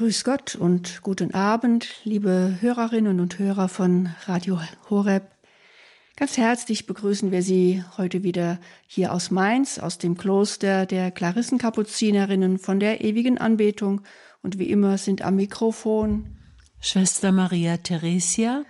Grüß 0.00 0.24
Gott 0.24 0.54
und 0.54 1.02
guten 1.02 1.34
Abend, 1.34 2.00
liebe 2.04 2.56
Hörerinnen 2.62 3.20
und 3.20 3.38
Hörer 3.38 3.68
von 3.68 4.08
Radio 4.24 4.58
Horeb. 4.88 5.24
Ganz 6.16 6.38
herzlich 6.38 6.86
begrüßen 6.86 7.30
wir 7.32 7.42
Sie 7.42 7.84
heute 7.98 8.22
wieder 8.22 8.58
hier 8.86 9.12
aus 9.12 9.30
Mainz, 9.30 9.78
aus 9.78 9.98
dem 9.98 10.16
Kloster 10.16 10.86
der 10.86 11.10
Klarissenkapuzinerinnen 11.10 12.58
von 12.58 12.80
der 12.80 13.04
ewigen 13.04 13.36
Anbetung. 13.36 14.00
Und 14.40 14.58
wie 14.58 14.70
immer 14.70 14.96
sind 14.96 15.20
am 15.20 15.36
Mikrofon 15.36 16.38
Schwester 16.80 17.30
Maria 17.30 17.76
Theresia 17.76 18.64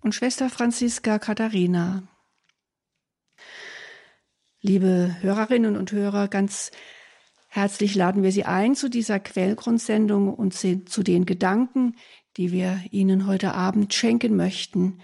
und 0.00 0.14
Schwester 0.14 0.48
Franziska 0.48 1.18
Katharina. 1.18 2.04
Liebe 4.62 5.14
Hörerinnen 5.20 5.76
und 5.76 5.92
Hörer, 5.92 6.28
ganz 6.28 6.70
Herzlich 6.70 7.03
laden 7.94 8.22
wir 8.22 8.32
Sie 8.32 8.44
ein 8.44 8.74
zu 8.74 8.88
dieser 8.88 9.20
Quellgrundsendung 9.20 10.34
und 10.34 10.54
zu 10.54 11.02
den 11.02 11.24
Gedanken, 11.24 11.96
die 12.36 12.50
wir 12.52 12.80
Ihnen 12.90 13.26
heute 13.26 13.54
Abend 13.54 13.94
schenken 13.94 14.36
möchten. 14.36 15.00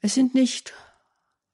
Es 0.00 0.14
sind 0.14 0.34
nicht 0.34 0.74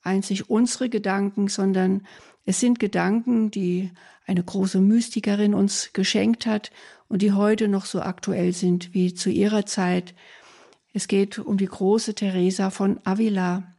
einzig 0.03 0.51
unsere 0.51 0.89
Gedanken, 0.89 1.48
sondern 1.48 2.07
es 2.45 2.61
sind 2.61 2.79
Gedanken, 2.79 3.51
die 3.51 3.91
eine 4.27 4.43
große 4.43 4.80
Mystikerin 4.80 5.55
uns 5.55 5.93
geschenkt 5.93 6.47
hat 6.47 6.70
und 7.09 7.23
die 7.23 7.33
heute 7.33 7.69
noch 7.69 7.87
so 7.87 8.01
aktuell 8.01 8.53
sind 8.53 8.92
wie 8.92 9.15
zu 9.15 9.31
ihrer 9.31 9.67
Zeit. 9.67 10.15
Es 10.92 11.09
geht 11.09 11.39
um 11.39 11.56
die 11.56 11.67
große 11.67 12.15
Teresa 12.15 12.70
von 12.70 13.01
Avila. 13.05 13.75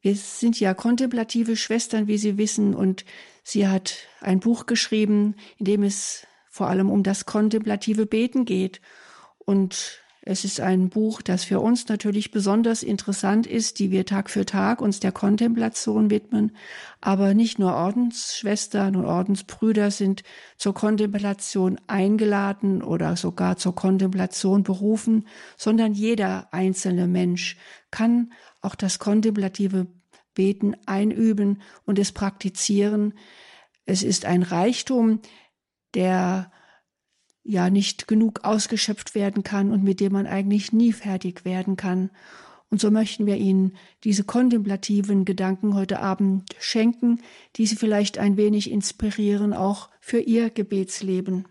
Wir 0.00 0.16
sind 0.16 0.58
ja 0.58 0.74
kontemplative 0.74 1.56
Schwestern, 1.56 2.08
wie 2.08 2.18
Sie 2.18 2.38
wissen, 2.38 2.74
und 2.74 3.04
sie 3.42 3.68
hat 3.68 3.94
ein 4.20 4.40
Buch 4.40 4.66
geschrieben, 4.66 5.36
in 5.58 5.66
dem 5.66 5.82
es 5.82 6.26
vor 6.50 6.68
allem 6.68 6.90
um 6.90 7.02
das 7.02 7.26
kontemplative 7.26 8.06
Beten 8.06 8.44
geht. 8.44 8.80
Und 9.38 10.02
es 10.24 10.44
ist 10.44 10.60
ein 10.60 10.88
Buch, 10.88 11.20
das 11.20 11.42
für 11.42 11.58
uns 11.58 11.88
natürlich 11.88 12.30
besonders 12.30 12.84
interessant 12.84 13.44
ist, 13.44 13.80
die 13.80 13.90
wir 13.90 14.06
Tag 14.06 14.30
für 14.30 14.46
Tag 14.46 14.80
uns 14.80 15.00
der 15.00 15.10
Kontemplation 15.10 16.10
widmen. 16.10 16.56
Aber 17.00 17.34
nicht 17.34 17.58
nur 17.58 17.74
Ordensschwestern 17.74 18.94
und 18.94 19.04
Ordensbrüder 19.04 19.90
sind 19.90 20.22
zur 20.58 20.74
Kontemplation 20.74 21.80
eingeladen 21.88 22.82
oder 22.82 23.16
sogar 23.16 23.56
zur 23.56 23.74
Kontemplation 23.74 24.62
berufen, 24.62 25.26
sondern 25.56 25.92
jeder 25.92 26.52
einzelne 26.52 27.08
Mensch 27.08 27.56
kann 27.90 28.32
auch 28.60 28.76
das 28.76 29.00
kontemplative 29.00 29.88
Beten 30.34 30.76
einüben 30.86 31.62
und 31.84 31.98
es 31.98 32.12
praktizieren. 32.12 33.14
Es 33.84 34.02
ist 34.02 34.24
ein 34.24 34.42
Reichtum, 34.42 35.20
der 35.94 36.52
ja 37.44 37.70
nicht 37.70 38.06
genug 38.06 38.44
ausgeschöpft 38.44 39.14
werden 39.14 39.42
kann 39.42 39.72
und 39.72 39.82
mit 39.82 40.00
dem 40.00 40.12
man 40.12 40.26
eigentlich 40.26 40.72
nie 40.72 40.92
fertig 40.92 41.44
werden 41.44 41.76
kann. 41.76 42.10
Und 42.70 42.80
so 42.80 42.90
möchten 42.90 43.26
wir 43.26 43.36
Ihnen 43.36 43.76
diese 44.04 44.24
kontemplativen 44.24 45.24
Gedanken 45.24 45.74
heute 45.74 46.00
Abend 46.00 46.54
schenken, 46.58 47.20
die 47.56 47.66
Sie 47.66 47.76
vielleicht 47.76 48.16
ein 48.16 48.36
wenig 48.38 48.70
inspirieren, 48.70 49.52
auch 49.52 49.90
für 50.00 50.20
Ihr 50.20 50.48
Gebetsleben. 50.48 51.46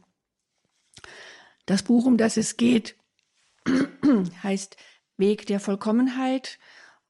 Das 1.67 1.83
Buch, 1.83 2.05
um 2.05 2.17
das 2.17 2.37
es 2.37 2.57
geht, 2.57 2.95
heißt 4.43 4.77
Weg 5.17 5.45
der 5.45 5.59
Vollkommenheit 5.59 6.57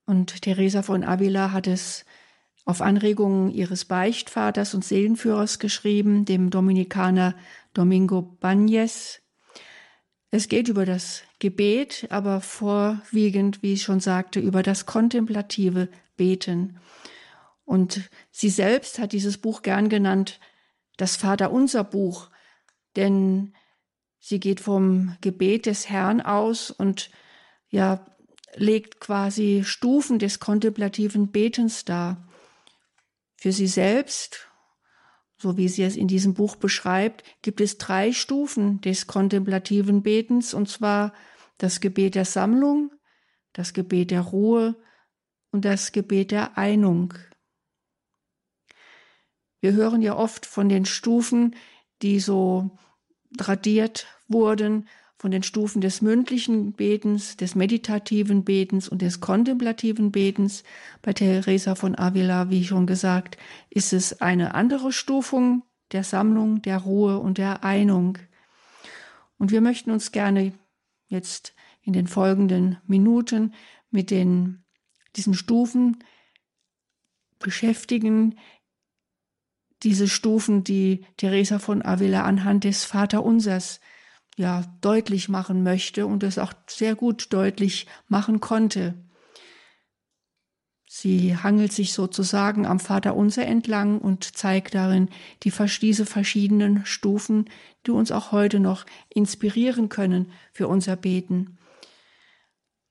und 0.05 0.41
Teresa 0.41 0.81
von 0.81 1.03
Avila 1.03 1.51
hat 1.51 1.67
es 1.67 2.05
auf 2.65 2.81
Anregungen 2.81 3.51
ihres 3.51 3.85
Beichtvaters 3.85 4.73
und 4.73 4.85
Seelenführers 4.85 5.59
geschrieben, 5.59 6.25
dem 6.25 6.49
Dominikaner 6.49 7.35
Domingo 7.73 8.37
Bañez. 8.41 9.19
Es 10.29 10.47
geht 10.47 10.67
über 10.67 10.85
das 10.85 11.23
Gebet, 11.39 12.07
aber 12.09 12.39
vorwiegend, 12.41 13.63
wie 13.63 13.73
ich 13.73 13.83
schon 13.83 13.99
sagte, 13.99 14.39
über 14.39 14.63
das 14.63 14.85
kontemplative 14.85 15.89
Beten. 16.15 16.79
Und 17.65 18.09
sie 18.31 18.49
selbst 18.49 18.99
hat 18.99 19.11
dieses 19.11 19.37
Buch 19.37 19.61
gern 19.61 19.89
genannt, 19.89 20.39
das 20.97 21.15
Vaterunser 21.15 21.83
Buch, 21.83 22.29
denn 22.95 23.53
sie 24.19 24.39
geht 24.39 24.59
vom 24.59 25.17
Gebet 25.21 25.65
des 25.65 25.89
Herrn 25.89 26.21
aus 26.21 26.69
und 26.69 27.09
ja, 27.69 28.05
legt 28.55 28.99
quasi 28.99 29.63
Stufen 29.65 30.19
des 30.19 30.39
kontemplativen 30.39 31.31
Betens 31.31 31.85
dar. 31.85 32.27
Für 33.37 33.51
sie 33.51 33.67
selbst, 33.67 34.47
so 35.37 35.57
wie 35.57 35.67
sie 35.67 35.83
es 35.83 35.95
in 35.95 36.07
diesem 36.07 36.33
Buch 36.33 36.55
beschreibt, 36.55 37.23
gibt 37.41 37.61
es 37.61 37.77
drei 37.77 38.11
Stufen 38.11 38.81
des 38.81 39.07
kontemplativen 39.07 40.03
Betens, 40.03 40.53
und 40.53 40.69
zwar 40.69 41.13
das 41.57 41.79
Gebet 41.79 42.15
der 42.15 42.25
Sammlung, 42.25 42.91
das 43.53 43.73
Gebet 43.73 44.11
der 44.11 44.21
Ruhe 44.21 44.75
und 45.51 45.65
das 45.65 45.91
Gebet 45.91 46.31
der 46.31 46.57
Einung. 46.57 47.13
Wir 49.59 49.73
hören 49.73 50.01
ja 50.01 50.15
oft 50.15 50.45
von 50.45 50.69
den 50.69 50.85
Stufen, 50.85 51.55
die 52.01 52.19
so 52.19 52.77
tradiert 53.37 54.07
wurden, 54.27 54.87
von 55.21 55.29
den 55.29 55.43
Stufen 55.43 55.81
des 55.81 56.01
mündlichen 56.01 56.73
Betens, 56.73 57.37
des 57.37 57.53
meditativen 57.53 58.43
Betens 58.43 58.89
und 58.89 59.03
des 59.03 59.19
kontemplativen 59.19 60.11
Betens. 60.11 60.63
Bei 61.03 61.13
Teresa 61.13 61.75
von 61.75 61.95
Avila, 61.95 62.49
wie 62.49 62.63
schon 62.63 62.87
gesagt, 62.87 63.37
ist 63.69 63.93
es 63.93 64.19
eine 64.19 64.55
andere 64.55 64.91
Stufung 64.91 65.61
der 65.91 66.03
Sammlung, 66.03 66.63
der 66.63 66.79
Ruhe 66.79 67.19
und 67.19 67.37
der 67.37 67.63
Einung. 67.63 68.17
Und 69.37 69.51
wir 69.51 69.61
möchten 69.61 69.91
uns 69.91 70.11
gerne 70.11 70.53
jetzt 71.07 71.53
in 71.83 71.93
den 71.93 72.07
folgenden 72.07 72.77
Minuten 72.87 73.53
mit 73.91 74.09
den, 74.09 74.63
diesen 75.15 75.35
Stufen 75.35 76.03
beschäftigen, 77.37 78.39
diese 79.83 80.07
Stufen, 80.07 80.63
die 80.63 81.05
Teresa 81.17 81.59
von 81.59 81.85
Avila 81.85 82.23
anhand 82.23 82.63
des 82.63 82.85
Vaterunsers 82.85 83.81
ja 84.41 84.63
deutlich 84.81 85.29
machen 85.29 85.63
möchte 85.63 86.05
und 86.05 86.23
es 86.23 86.37
auch 86.37 86.53
sehr 86.67 86.95
gut 86.95 87.31
deutlich 87.31 87.87
machen 88.07 88.41
konnte. 88.41 88.95
Sie 90.93 91.37
hangelt 91.37 91.71
sich 91.71 91.93
sozusagen 91.93 92.65
am 92.65 92.81
Vaterunser 92.81 93.45
entlang 93.45 93.99
und 93.99 94.35
zeigt 94.35 94.75
darin 94.75 95.07
die, 95.43 95.53
diese 95.81 96.05
verschiedenen 96.05 96.85
Stufen, 96.85 97.49
die 97.85 97.91
uns 97.91 98.11
auch 98.11 98.33
heute 98.33 98.59
noch 98.59 98.85
inspirieren 99.07 99.87
können 99.87 100.33
für 100.51 100.67
unser 100.67 100.97
Beten. 100.97 101.57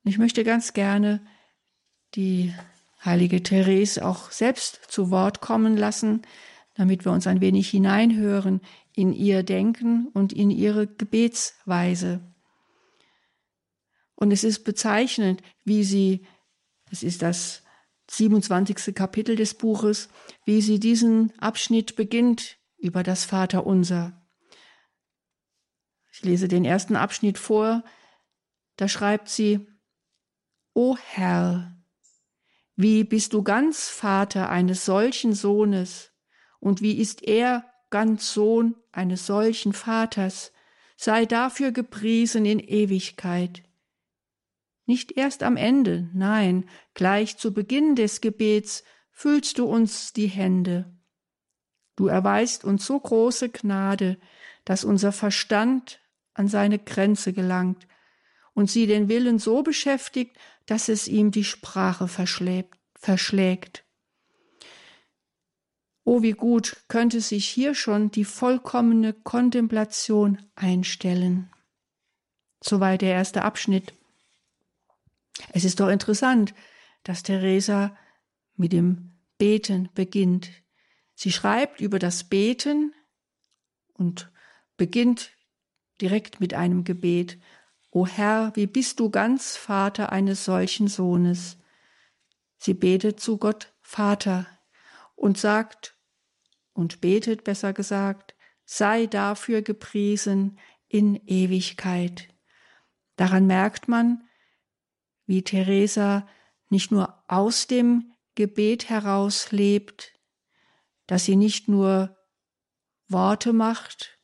Ich 0.03 0.17
möchte 0.17 0.43
ganz 0.43 0.73
gerne 0.73 1.21
die 2.15 2.51
heilige 3.05 3.43
Therese 3.43 4.03
auch 4.03 4.31
selbst 4.31 4.79
zu 4.89 5.11
Wort 5.11 5.41
kommen 5.41 5.77
lassen, 5.77 6.23
damit 6.75 7.05
wir 7.05 7.11
uns 7.11 7.27
ein 7.27 7.39
wenig 7.39 7.69
hineinhören 7.69 8.61
in 8.95 9.13
ihr 9.13 9.43
Denken 9.43 10.07
und 10.13 10.33
in 10.33 10.49
ihre 10.49 10.87
Gebetsweise. 10.87 12.21
Und 14.15 14.31
es 14.31 14.43
ist 14.43 14.63
bezeichnend, 14.63 15.41
wie 15.63 15.83
sie, 15.83 16.25
es 16.91 17.03
ist 17.03 17.21
das 17.21 17.63
27. 18.09 18.93
Kapitel 18.93 19.35
des 19.35 19.53
Buches, 19.53 20.09
wie 20.45 20.61
sie 20.61 20.79
diesen 20.79 21.33
Abschnitt 21.39 21.95
beginnt 21.95 22.57
über 22.77 23.03
das 23.03 23.25
Vaterunser. 23.25 24.21
Ich 26.11 26.21
lese 26.23 26.47
den 26.47 26.65
ersten 26.65 26.95
Abschnitt 26.95 27.37
vor, 27.37 27.83
da 28.75 28.87
schreibt 28.87 29.29
sie, 29.29 29.67
O 30.73 30.97
Herr, 30.97 31.77
wie 32.75 33.03
bist 33.03 33.33
du 33.33 33.43
ganz 33.43 33.87
Vater 33.87 34.49
eines 34.49 34.85
solchen 34.85 35.33
Sohnes, 35.33 36.11
und 36.59 36.81
wie 36.81 36.97
ist 36.99 37.23
er 37.23 37.65
ganz 37.89 38.33
Sohn 38.33 38.75
eines 38.91 39.25
solchen 39.25 39.73
Vaters, 39.73 40.51
sei 40.95 41.25
dafür 41.25 41.71
gepriesen 41.71 42.45
in 42.45 42.59
Ewigkeit. 42.59 43.63
Nicht 44.85 45.17
erst 45.17 45.43
am 45.43 45.57
Ende, 45.57 46.09
nein, 46.13 46.69
gleich 46.93 47.37
zu 47.37 47.53
Beginn 47.53 47.95
des 47.95 48.21
Gebets 48.21 48.83
füllst 49.11 49.57
du 49.57 49.65
uns 49.65 50.13
die 50.13 50.27
Hände. 50.27 50.91
Du 51.95 52.07
erweist 52.07 52.63
uns 52.63 52.85
so 52.85 52.99
große 52.99 53.49
Gnade, 53.49 54.17
dass 54.65 54.83
unser 54.83 55.11
Verstand 55.11 55.99
an 56.33 56.47
seine 56.47 56.79
Grenze 56.79 57.33
gelangt 57.33 57.87
und 58.53 58.69
sie 58.69 58.87
den 58.87 59.09
Willen 59.09 59.39
so 59.39 59.63
beschäftigt, 59.63 60.37
dass 60.65 60.89
es 60.89 61.07
ihm 61.07 61.31
die 61.31 61.43
Sprache 61.43 62.07
verschlägt. 62.07 63.85
Oh, 66.03 66.21
wie 66.21 66.31
gut 66.31 66.83
könnte 66.87 67.21
sich 67.21 67.47
hier 67.47 67.75
schon 67.75 68.09
die 68.09 68.25
vollkommene 68.25 69.13
Kontemplation 69.13 70.39
einstellen. 70.55 71.51
Soweit 72.63 73.01
der 73.01 73.13
erste 73.13 73.43
Abschnitt. 73.43 73.93
Es 75.53 75.63
ist 75.63 75.79
doch 75.79 75.89
interessant, 75.89 76.53
dass 77.03 77.23
Theresa 77.23 77.95
mit 78.55 78.73
dem 78.73 79.11
Beten 79.37 79.89
beginnt. 79.93 80.49
Sie 81.15 81.31
schreibt 81.31 81.81
über 81.81 81.99
das 81.99 82.23
Beten 82.23 82.93
und 83.93 84.31
beginnt 84.77 85.31
direkt 85.99 86.39
mit 86.39 86.53
einem 86.53 86.83
Gebet. 86.83 87.39
O 87.91 88.07
Herr, 88.07 88.51
wie 88.55 88.67
bist 88.67 88.99
du 88.99 89.09
ganz 89.09 89.55
Vater 89.55 90.11
eines 90.11 90.45
solchen 90.45 90.87
Sohnes? 90.87 91.57
Sie 92.57 92.73
betet 92.73 93.19
zu 93.19 93.37
Gott 93.37 93.73
Vater 93.81 94.47
und 95.21 95.37
sagt 95.37 95.95
und 96.73 96.99
betet 96.99 97.43
besser 97.43 97.73
gesagt, 97.73 98.35
sei 98.65 99.05
dafür 99.05 99.61
gepriesen 99.61 100.57
in 100.87 101.15
Ewigkeit. 101.27 102.27
Daran 103.17 103.45
merkt 103.45 103.87
man, 103.87 104.27
wie 105.27 105.43
Teresa 105.43 106.27
nicht 106.69 106.91
nur 106.91 107.23
aus 107.27 107.67
dem 107.67 108.13
Gebet 108.33 108.89
heraus 108.89 109.51
lebt, 109.51 110.11
dass 111.05 111.25
sie 111.25 111.35
nicht 111.35 111.67
nur 111.67 112.17
Worte 113.07 113.53
macht, 113.53 114.17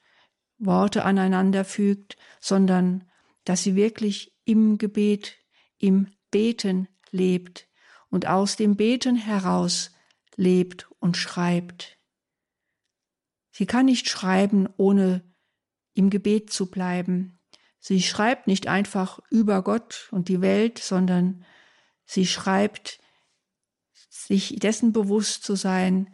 Worte 0.58 1.06
aneinander 1.06 1.64
fügt, 1.64 2.18
sondern 2.40 3.08
dass 3.44 3.62
sie 3.62 3.76
wirklich 3.76 4.36
im 4.46 4.80
Gebet, 4.80 5.38
im 5.78 6.08
Beten 6.32 6.88
lebt 7.12 7.68
und 8.10 8.26
aus 8.26 8.56
dem 8.56 8.76
Beten 8.76 9.16
heraus 9.16 9.92
lebt 10.38 10.90
und 11.00 11.18
schreibt. 11.18 11.98
Sie 13.52 13.66
kann 13.66 13.88
nicht 13.88 14.08
schreiben, 14.08 14.70
ohne 14.78 15.24
im 15.94 16.10
Gebet 16.10 16.52
zu 16.52 16.70
bleiben. 16.72 17.40
Sie 17.80 18.02
schreibt 18.02 18.48
nicht 18.48 18.68
einfach 18.68 19.20
über 19.30 19.64
Gott 19.64 20.08
und 20.12 20.30
die 20.30 20.42
Welt, 20.42 20.78
sondern 20.78 21.44
sie 22.06 22.28
schreibt, 22.28 23.00
sich 23.94 24.56
dessen 24.58 24.94
bewusst 24.94 25.44
zu 25.44 25.56
sein, 25.56 26.14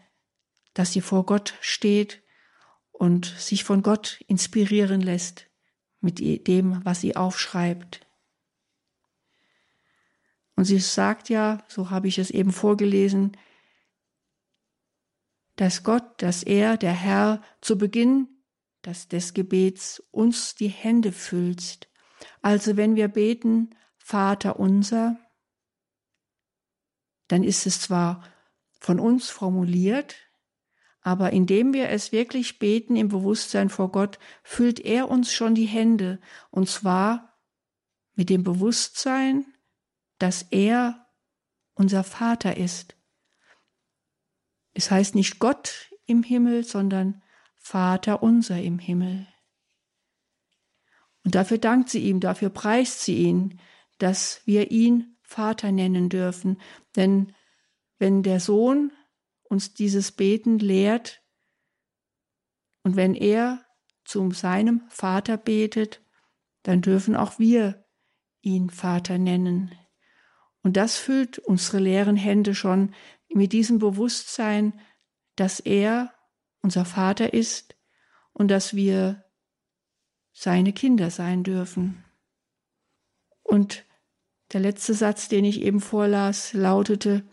dass 0.73 0.93
sie 0.93 1.01
vor 1.01 1.25
Gott 1.25 1.55
steht 1.61 2.23
und 2.91 3.25
sich 3.25 3.63
von 3.63 3.83
Gott 3.83 4.21
inspirieren 4.27 5.01
lässt 5.01 5.49
mit 5.99 6.19
dem, 6.47 6.83
was 6.85 7.01
sie 7.01 7.15
aufschreibt. 7.15 8.07
Und 10.55 10.65
sie 10.65 10.79
sagt 10.79 11.29
ja, 11.29 11.63
so 11.67 11.89
habe 11.89 12.07
ich 12.07 12.19
es 12.19 12.29
eben 12.29 12.51
vorgelesen, 12.51 13.35
dass 15.55 15.83
Gott, 15.83 16.21
dass 16.21 16.44
er, 16.44 16.77
der 16.77 16.94
Herr, 16.94 17.41
zu 17.61 17.77
Beginn 17.77 18.27
des, 18.85 19.07
des 19.07 19.33
Gebets 19.33 20.01
uns 20.11 20.55
die 20.55 20.67
Hände 20.67 21.11
füllst. 21.11 21.88
Also 22.41 22.77
wenn 22.77 22.95
wir 22.95 23.07
beten, 23.07 23.75
Vater 23.97 24.59
unser, 24.59 25.17
dann 27.27 27.44
ist 27.44 27.65
es 27.65 27.81
zwar 27.81 28.23
von 28.79 29.00
uns 29.00 29.29
formuliert, 29.29 30.15
aber 31.01 31.31
indem 31.31 31.73
wir 31.73 31.89
es 31.89 32.11
wirklich 32.11 32.59
beten 32.59 32.95
im 32.95 33.09
Bewusstsein 33.09 33.69
vor 33.69 33.91
Gott, 33.91 34.19
füllt 34.44 34.79
er 34.79 35.09
uns 35.09 35.33
schon 35.33 35.56
die 35.56 35.65
Hände, 35.65 36.19
und 36.49 36.69
zwar 36.69 37.38
mit 38.15 38.29
dem 38.29 38.44
Bewusstsein, 38.44 39.45
dass 40.17 40.44
er 40.44 41.07
unser 41.73 42.03
Vater 42.03 42.56
ist. 42.57 42.95
Es 44.73 44.91
heißt 44.91 45.15
nicht 45.15 45.39
Gott 45.39 45.91
im 46.05 46.23
Himmel, 46.23 46.63
sondern 46.63 47.21
Vater 47.55 48.23
unser 48.23 48.61
im 48.61 48.79
Himmel. 48.79 49.27
Und 51.23 51.35
dafür 51.35 51.57
dankt 51.57 51.89
sie 51.89 51.99
ihm, 51.99 52.19
dafür 52.19 52.49
preist 52.49 53.01
sie 53.01 53.17
ihn, 53.17 53.59
dass 53.97 54.41
wir 54.45 54.71
ihn 54.71 55.17
Vater 55.21 55.71
nennen 55.71 56.09
dürfen. 56.09 56.59
Denn 56.95 57.33
wenn 57.97 58.23
der 58.23 58.39
Sohn 58.39 58.91
uns 59.43 59.73
dieses 59.73 60.11
Beten 60.11 60.59
lehrt. 60.59 61.21
Und 62.83 62.95
wenn 62.95 63.15
er 63.15 63.63
zu 64.03 64.29
seinem 64.31 64.81
Vater 64.89 65.37
betet, 65.37 66.01
dann 66.63 66.81
dürfen 66.81 67.15
auch 67.15 67.39
wir 67.39 67.85
ihn 68.41 68.69
Vater 68.69 69.17
nennen. 69.17 69.71
Und 70.63 70.75
das 70.75 70.97
füllt 70.97 71.39
unsere 71.39 71.79
leeren 71.79 72.17
Hände 72.17 72.55
schon 72.55 72.93
mit 73.33 73.53
diesem 73.53 73.80
Bewusstsein, 73.80 74.80
dass 75.35 75.59
er 75.59 76.13
unser 76.62 76.85
Vater 76.85 77.33
ist 77.33 77.75
und 78.31 78.50
dass 78.50 78.75
wir 78.75 79.24
seine 80.31 80.74
Kinder 80.74 81.12
sein 81.12 81.44
dürfen. 81.44 82.03
Und 83.44 83.85
der 84.53 84.62
letzte 84.62 84.94
Satz, 84.94 85.27
den 85.27 85.45
ich 85.45 85.62
eben 85.62 85.80
vorlas, 85.80 86.53
lautete, 86.53 87.24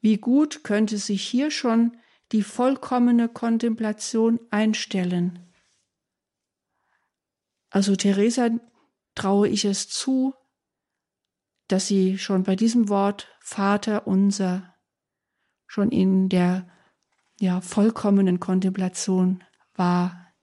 wie 0.00 0.16
gut 0.16 0.64
könnte 0.64 0.98
sich 0.98 1.26
hier 1.26 1.50
schon 1.50 1.96
die 2.32 2.42
vollkommene 2.42 3.28
Kontemplation 3.28 4.40
einstellen. 4.50 5.52
Also 7.70 7.96
Theresa 7.96 8.50
traue 9.14 9.48
ich 9.48 9.64
es 9.64 9.88
zu, 9.88 10.34
dass 11.68 11.86
sie 11.86 12.18
schon 12.18 12.44
bei 12.44 12.56
diesem 12.56 12.88
Wort 12.88 13.28
Vater 13.40 14.06
unser 14.06 14.74
schon 15.68 15.92
in 15.92 16.28
der 16.28 16.68
ja 17.38 17.60
vollkommenen 17.60 18.40
Kontemplation 18.40 19.44
war, 19.74 20.34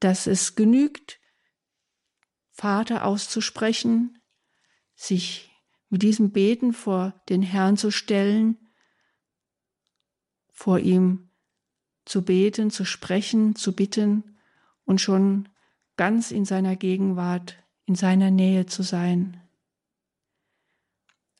dass 0.00 0.26
es 0.26 0.54
genügt, 0.54 1.18
Vater 2.50 3.06
auszusprechen, 3.06 4.20
sich 4.94 5.50
mit 5.88 6.02
diesem 6.02 6.32
Beten 6.32 6.72
vor 6.72 7.14
den 7.28 7.40
Herrn 7.40 7.76
zu 7.76 7.90
stellen, 7.90 8.58
vor 10.50 10.80
ihm 10.80 11.30
zu 12.04 12.22
beten, 12.22 12.70
zu 12.70 12.84
sprechen, 12.84 13.54
zu 13.54 13.74
bitten 13.74 14.38
und 14.84 15.00
schon 15.00 15.48
ganz 15.96 16.30
in 16.30 16.44
seiner 16.44 16.74
Gegenwart, 16.74 17.56
in 17.84 17.94
seiner 17.94 18.30
Nähe 18.30 18.66
zu 18.66 18.82
sein. 18.82 19.40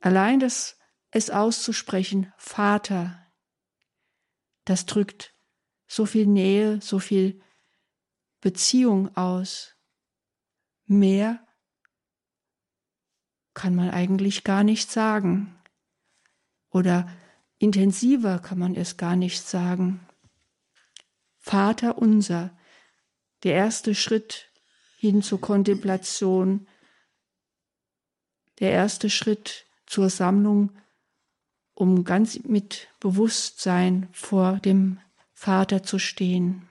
Allein 0.00 0.38
das 0.38 0.77
es 1.10 1.30
auszusprechen, 1.30 2.32
Vater, 2.36 3.26
das 4.64 4.86
drückt 4.86 5.34
so 5.86 6.04
viel 6.04 6.26
Nähe, 6.26 6.80
so 6.82 6.98
viel 6.98 7.40
Beziehung 8.40 9.16
aus. 9.16 9.74
Mehr 10.84 11.46
kann 13.54 13.74
man 13.74 13.90
eigentlich 13.90 14.44
gar 14.44 14.62
nicht 14.62 14.90
sagen. 14.90 15.58
Oder 16.70 17.10
intensiver 17.58 18.38
kann 18.38 18.58
man 18.58 18.76
es 18.76 18.96
gar 18.96 19.16
nicht 19.16 19.42
sagen. 19.42 20.06
Vater 21.38 21.98
unser, 21.98 22.56
der 23.42 23.54
erste 23.54 23.94
Schritt 23.94 24.52
hin 24.98 25.22
zur 25.22 25.40
Kontemplation, 25.40 26.68
der 28.60 28.72
erste 28.72 29.08
Schritt 29.08 29.66
zur 29.86 30.10
Sammlung, 30.10 30.76
um 31.78 32.02
ganz 32.02 32.40
mit 32.42 32.88
Bewusstsein 32.98 34.08
vor 34.10 34.54
dem 34.54 34.98
Vater 35.32 35.84
zu 35.84 36.00
stehen. 36.00 36.68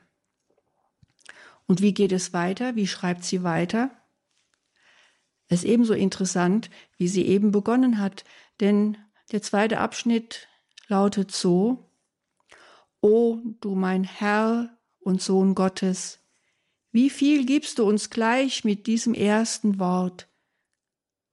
Und 1.66 1.82
wie 1.82 1.94
geht 1.94 2.12
es 2.12 2.34
weiter? 2.34 2.76
Wie 2.76 2.88
schreibt 2.88 3.24
sie 3.24 3.42
weiter? 3.42 3.90
Es 5.48 5.64
ist 5.64 5.70
ebenso 5.70 5.94
interessant, 5.94 6.70
wie 6.98 7.08
sie 7.08 7.26
eben 7.26 7.54
begonnen 7.54 8.00
hat, 8.00 8.26
denn 8.60 8.98
der 9.32 9.42
zweite 9.42 9.80
Abschnitt 9.80 10.50
lautet 10.90 11.32
so, 11.32 11.90
O 13.00 13.38
du 13.62 13.76
mein 13.76 14.04
Herr 14.04 14.78
und 15.00 15.22
Sohn 15.22 15.56
Gottes, 15.56 16.20
wie 16.92 17.10
viel 17.10 17.46
gibst 17.46 17.80
du 17.80 17.88
uns 17.88 18.10
gleich 18.10 18.66
mit 18.66 18.88
diesem 18.88 19.14
ersten 19.14 19.80
Wort? 19.80 20.26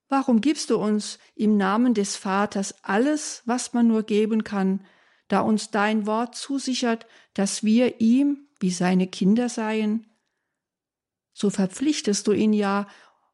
Warum 0.08 0.40
gibst 0.40 0.70
du 0.70 0.78
uns 0.78 1.18
im 1.34 1.56
Namen 1.56 1.94
des 1.94 2.16
Vaters 2.16 2.75
alles, 2.82 3.42
was 3.46 3.73
man 3.73 3.87
nur 3.87 4.02
geben 4.02 4.44
kann, 4.44 4.84
da 5.28 5.40
uns 5.40 5.70
dein 5.70 6.06
Wort 6.06 6.34
zusichert, 6.34 7.06
dass 7.32 7.64
wir 7.64 8.00
ihm 8.00 8.49
wie 8.61 8.70
seine 8.70 9.06
Kinder 9.06 9.49
seien? 9.49 10.06
So 11.32 11.50
verpflichtest 11.50 12.26
du 12.26 12.32
ihn 12.32 12.52
ja 12.52 12.87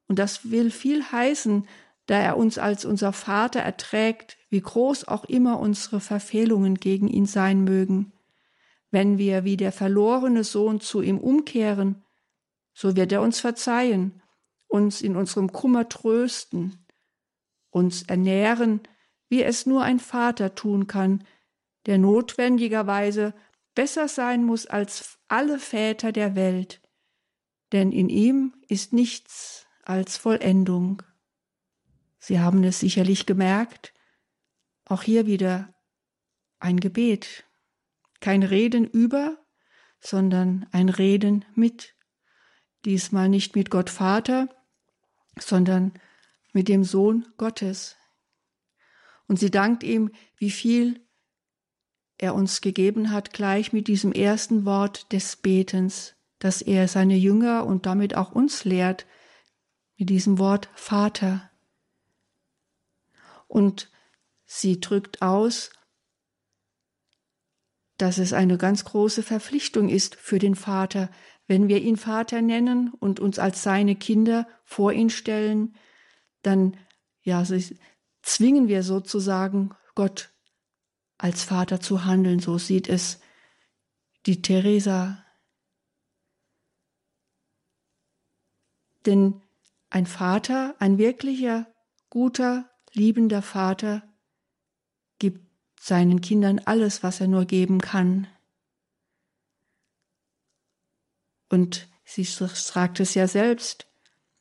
und 0.08 0.18
das 0.18 0.50
will 0.50 0.70
viel 0.70 1.04
heißen, 1.04 1.68
da 2.06 2.18
er 2.18 2.36
uns 2.36 2.58
als 2.58 2.84
unser 2.84 3.12
Vater 3.12 3.60
erträgt, 3.60 4.36
wie 4.48 4.60
groß 4.60 5.06
auch 5.06 5.24
immer 5.24 5.60
unsere 5.60 6.00
Verfehlungen 6.00 6.76
gegen 6.76 7.06
ihn 7.06 7.26
sein 7.26 7.62
mögen. 7.62 8.12
Wenn 8.90 9.18
wir 9.18 9.44
wie 9.44 9.56
der 9.56 9.70
verlorene 9.70 10.42
Sohn 10.42 10.80
zu 10.80 11.02
ihm 11.02 11.18
umkehren, 11.18 12.02
so 12.72 12.96
wird 12.96 13.12
er 13.12 13.22
uns 13.22 13.38
verzeihen, 13.38 14.20
uns 14.70 15.02
in 15.02 15.16
unserem 15.16 15.52
Kummer 15.52 15.88
trösten, 15.88 16.86
uns 17.70 18.04
ernähren, 18.04 18.80
wie 19.28 19.42
es 19.42 19.66
nur 19.66 19.82
ein 19.82 19.98
Vater 19.98 20.54
tun 20.54 20.86
kann, 20.86 21.24
der 21.86 21.98
notwendigerweise 21.98 23.34
besser 23.74 24.08
sein 24.08 24.44
muss 24.44 24.66
als 24.66 25.18
alle 25.28 25.58
Väter 25.58 26.12
der 26.12 26.36
Welt, 26.36 26.80
denn 27.72 27.92
in 27.92 28.08
ihm 28.08 28.54
ist 28.68 28.92
nichts 28.92 29.66
als 29.82 30.16
Vollendung. 30.16 31.02
Sie 32.18 32.38
haben 32.38 32.62
es 32.64 32.80
sicherlich 32.80 33.26
gemerkt, 33.26 33.92
auch 34.84 35.02
hier 35.02 35.26
wieder 35.26 35.74
ein 36.58 36.78
Gebet, 36.78 37.44
kein 38.20 38.42
Reden 38.42 38.84
über, 38.86 39.38
sondern 40.00 40.66
ein 40.72 40.88
Reden 40.88 41.44
mit. 41.54 41.96
diesmal 42.86 43.28
nicht 43.28 43.56
mit 43.56 43.70
Gott 43.70 43.90
Vater, 43.90 44.48
sondern 45.40 45.92
mit 46.52 46.68
dem 46.68 46.84
Sohn 46.84 47.26
Gottes. 47.36 47.96
Und 49.26 49.38
sie 49.38 49.50
dankt 49.50 49.82
ihm, 49.82 50.10
wie 50.36 50.50
viel 50.50 51.00
er 52.18 52.34
uns 52.34 52.60
gegeben 52.60 53.10
hat, 53.10 53.32
gleich 53.32 53.72
mit 53.72 53.88
diesem 53.88 54.12
ersten 54.12 54.64
Wort 54.64 55.12
des 55.12 55.36
Betens, 55.36 56.14
das 56.38 56.62
er 56.62 56.88
seine 56.88 57.16
Jünger 57.16 57.64
und 57.64 57.86
damit 57.86 58.16
auch 58.16 58.32
uns 58.32 58.64
lehrt, 58.64 59.06
mit 59.96 60.10
diesem 60.10 60.38
Wort 60.38 60.68
Vater. 60.74 61.50
Und 63.46 63.90
sie 64.44 64.80
drückt 64.80 65.22
aus, 65.22 65.70
dass 67.98 68.18
es 68.18 68.32
eine 68.32 68.56
ganz 68.56 68.84
große 68.84 69.22
Verpflichtung 69.22 69.88
ist 69.88 70.14
für 70.14 70.38
den 70.38 70.54
Vater, 70.54 71.10
wenn 71.50 71.66
wir 71.66 71.82
ihn 71.82 71.96
Vater 71.96 72.42
nennen 72.42 72.92
und 73.00 73.18
uns 73.18 73.40
als 73.40 73.64
seine 73.64 73.96
Kinder 73.96 74.46
vor 74.62 74.92
ihn 74.92 75.10
stellen, 75.10 75.74
dann 76.42 76.76
ja, 77.22 77.42
zwingen 78.22 78.68
wir 78.68 78.84
sozusagen 78.84 79.74
Gott 79.96 80.30
als 81.18 81.42
Vater 81.42 81.80
zu 81.80 82.04
handeln. 82.04 82.38
So 82.38 82.56
sieht 82.56 82.88
es 82.88 83.18
die 84.26 84.42
Theresa. 84.42 85.26
Denn 89.04 89.42
ein 89.90 90.06
Vater, 90.06 90.76
ein 90.78 90.98
wirklicher, 90.98 91.66
guter, 92.10 92.70
liebender 92.92 93.42
Vater 93.42 94.04
gibt 95.18 95.50
seinen 95.80 96.20
Kindern 96.20 96.60
alles, 96.64 97.02
was 97.02 97.20
er 97.20 97.26
nur 97.26 97.44
geben 97.44 97.80
kann. 97.80 98.28
Und 101.50 101.88
sie 102.04 102.24
sagt 102.24 103.00
es 103.00 103.14
ja 103.14 103.28
selbst, 103.28 103.86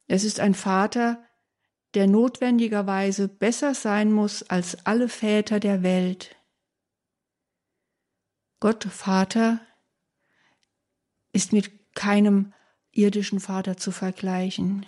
es 0.08 0.24
ist 0.24 0.40
ein 0.40 0.54
Vater, 0.54 1.22
der 1.94 2.08
notwendigerweise 2.08 3.28
besser 3.28 3.74
sein 3.76 4.12
muss 4.14 4.44
als 4.44 4.86
alle 4.86 5.10
Väter 5.10 5.60
der 5.60 5.84
Welt. 5.84 6.36
Gott 8.60 8.84
Vater 8.86 9.60
ist 11.34 11.52
mit 11.52 11.94
keinem 11.96 12.54
irdischen 12.92 13.40
Vater 13.40 13.78
zu 13.78 13.92
vergleichen. 13.92 14.86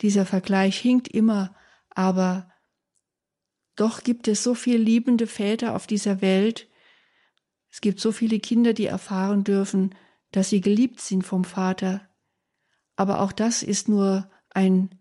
Dieser 0.00 0.26
Vergleich 0.26 0.78
hinkt 0.78 1.08
immer, 1.08 1.54
aber 1.90 2.50
doch 3.76 4.02
gibt 4.02 4.26
es 4.28 4.42
so 4.42 4.54
viele 4.54 4.78
liebende 4.78 5.26
Väter 5.26 5.74
auf 5.74 5.86
dieser 5.86 6.20
Welt. 6.20 6.68
Es 7.76 7.82
gibt 7.82 8.00
so 8.00 8.10
viele 8.10 8.40
Kinder, 8.40 8.72
die 8.72 8.86
erfahren 8.86 9.44
dürfen, 9.44 9.94
dass 10.32 10.48
sie 10.48 10.62
geliebt 10.62 10.98
sind 10.98 11.26
vom 11.26 11.44
Vater. 11.44 12.08
Aber 12.96 13.20
auch 13.20 13.32
das 13.32 13.62
ist 13.62 13.86
nur 13.86 14.30
ein 14.48 14.98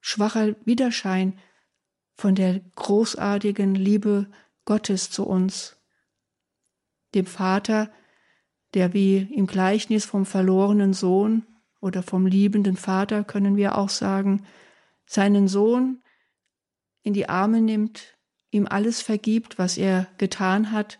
schwacher 0.00 0.56
Widerschein 0.64 1.38
von 2.14 2.34
der 2.34 2.60
großartigen 2.76 3.74
Liebe 3.74 4.30
Gottes 4.64 5.10
zu 5.10 5.26
uns, 5.26 5.76
dem 7.14 7.26
Vater, 7.26 7.92
der 8.72 8.94
wie 8.94 9.18
im 9.18 9.46
Gleichnis 9.46 10.06
vom 10.06 10.24
verlorenen 10.24 10.94
Sohn 10.94 11.44
oder 11.78 12.02
vom 12.02 12.26
liebenden 12.26 12.78
Vater 12.78 13.22
können 13.22 13.58
wir 13.58 13.76
auch 13.76 13.90
sagen, 13.90 14.46
seinen 15.04 15.46
Sohn 15.46 16.02
in 17.02 17.12
die 17.12 17.28
Arme 17.28 17.60
nimmt, 17.60 18.16
ihm 18.50 18.66
alles 18.66 19.02
vergibt, 19.02 19.58
was 19.58 19.76
er 19.76 20.08
getan 20.16 20.72
hat, 20.72 20.98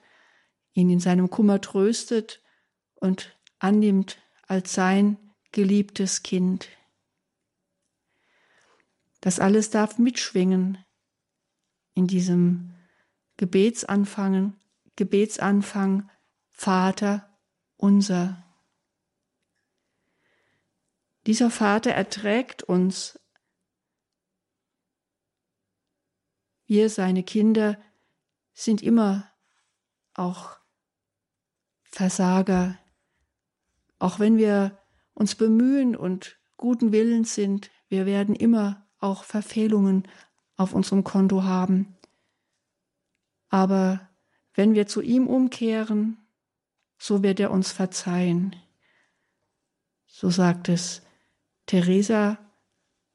ihn 0.78 0.90
in 0.90 1.00
seinem 1.00 1.28
Kummer 1.28 1.60
tröstet 1.60 2.40
und 2.94 3.36
annimmt 3.58 4.18
als 4.46 4.74
sein 4.74 5.18
geliebtes 5.50 6.22
Kind. 6.22 6.68
Das 9.20 9.40
alles 9.40 9.70
darf 9.70 9.98
mitschwingen 9.98 10.78
in 11.94 12.06
diesem 12.06 12.74
Gebetsanfangen, 13.38 14.56
Gebetsanfang 14.94 16.08
Vater 16.52 17.28
unser. 17.76 18.44
Dieser 21.26 21.50
Vater 21.50 21.90
erträgt 21.90 22.62
uns. 22.62 23.18
Wir, 26.66 26.88
seine 26.88 27.24
Kinder, 27.24 27.80
sind 28.54 28.82
immer 28.82 29.28
auch 30.14 30.57
Versager, 31.98 32.78
auch 33.98 34.20
wenn 34.20 34.36
wir 34.36 34.78
uns 35.14 35.34
bemühen 35.34 35.96
und 35.96 36.38
guten 36.56 36.92
Willens 36.92 37.34
sind, 37.34 37.72
wir 37.88 38.06
werden 38.06 38.36
immer 38.36 38.86
auch 39.00 39.24
Verfehlungen 39.24 40.06
auf 40.56 40.74
unserem 40.74 41.02
Konto 41.02 41.42
haben. 41.42 41.96
Aber 43.48 44.08
wenn 44.54 44.74
wir 44.74 44.86
zu 44.86 45.00
ihm 45.00 45.26
umkehren, 45.26 46.18
so 46.98 47.24
wird 47.24 47.40
er 47.40 47.50
uns 47.50 47.72
verzeihen. 47.72 48.54
So 50.06 50.30
sagt 50.30 50.68
es 50.68 51.02
Teresa, 51.66 52.38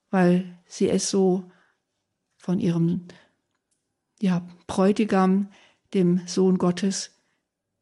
weil 0.10 0.60
sie 0.66 0.90
es 0.90 1.10
so 1.10 1.50
von 2.36 2.60
ihrem 2.60 3.08
ja, 4.20 4.46
Bräutigam, 4.68 5.54
dem 5.94 6.28
Sohn 6.28 6.58
Gottes, 6.58 7.12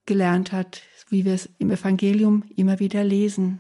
gelernt 0.05 0.51
hat, 0.51 0.81
wie 1.10 1.25
wir 1.25 1.34
es 1.34 1.50
im 1.60 1.72
Evangelium 1.72 2.43
immer 2.55 2.79
wieder 2.79 3.03
lesen. 3.03 3.60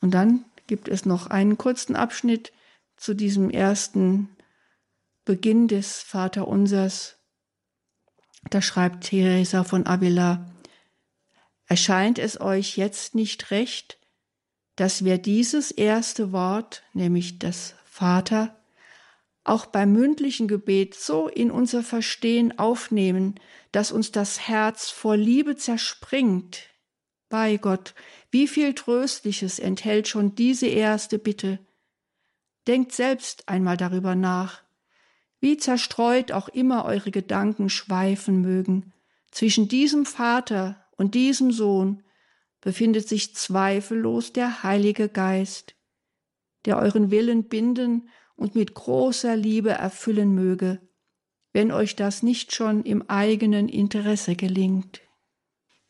Und 0.00 0.12
dann 0.12 0.44
gibt 0.66 0.88
es 0.88 1.04
noch 1.04 1.26
einen 1.26 1.58
kurzen 1.58 1.96
Abschnitt 1.96 2.52
zu 2.96 3.14
diesem 3.14 3.50
ersten 3.50 4.28
Beginn 5.24 5.68
des 5.68 6.00
Vaterunsers. 6.02 7.16
Da 8.48 8.62
schreibt 8.62 9.04
Teresa 9.04 9.64
von 9.64 9.86
Avila, 9.86 10.50
erscheint 11.66 12.18
es 12.18 12.40
euch 12.40 12.76
jetzt 12.76 13.14
nicht 13.14 13.50
recht, 13.50 13.98
dass 14.76 15.04
wir 15.04 15.18
dieses 15.18 15.70
erste 15.70 16.32
Wort, 16.32 16.82
nämlich 16.94 17.38
das 17.38 17.74
Vater, 17.84 18.59
auch 19.44 19.66
beim 19.66 19.92
mündlichen 19.92 20.48
Gebet 20.48 20.94
so 20.94 21.28
in 21.28 21.50
unser 21.50 21.82
Verstehen 21.82 22.58
aufnehmen, 22.58 23.40
dass 23.72 23.92
uns 23.92 24.12
das 24.12 24.48
Herz 24.48 24.90
vor 24.90 25.16
Liebe 25.16 25.56
zerspringt. 25.56 26.68
Bei 27.28 27.56
Gott, 27.56 27.94
wie 28.30 28.48
viel 28.48 28.74
Tröstliches 28.74 29.58
enthält 29.58 30.08
schon 30.08 30.34
diese 30.34 30.66
erste 30.66 31.18
Bitte. 31.18 31.58
Denkt 32.66 32.92
selbst 32.92 33.48
einmal 33.48 33.76
darüber 33.76 34.14
nach, 34.14 34.62
wie 35.40 35.56
zerstreut 35.56 36.32
auch 36.32 36.48
immer 36.48 36.84
eure 36.84 37.10
Gedanken 37.10 37.70
schweifen 37.70 38.42
mögen. 38.42 38.92
Zwischen 39.30 39.68
diesem 39.68 40.04
Vater 40.04 40.84
und 40.96 41.14
diesem 41.14 41.50
Sohn 41.50 42.02
befindet 42.60 43.08
sich 43.08 43.34
zweifellos 43.34 44.32
der 44.34 44.62
Heilige 44.62 45.08
Geist, 45.08 45.74
der 46.66 46.78
euren 46.78 47.10
Willen 47.10 47.44
binden 47.44 48.10
und 48.40 48.54
mit 48.54 48.74
großer 48.74 49.36
Liebe 49.36 49.70
erfüllen 49.70 50.34
möge, 50.34 50.80
wenn 51.52 51.70
euch 51.70 51.94
das 51.94 52.22
nicht 52.22 52.54
schon 52.54 52.82
im 52.84 53.08
eigenen 53.08 53.68
Interesse 53.68 54.34
gelingt. 54.34 55.02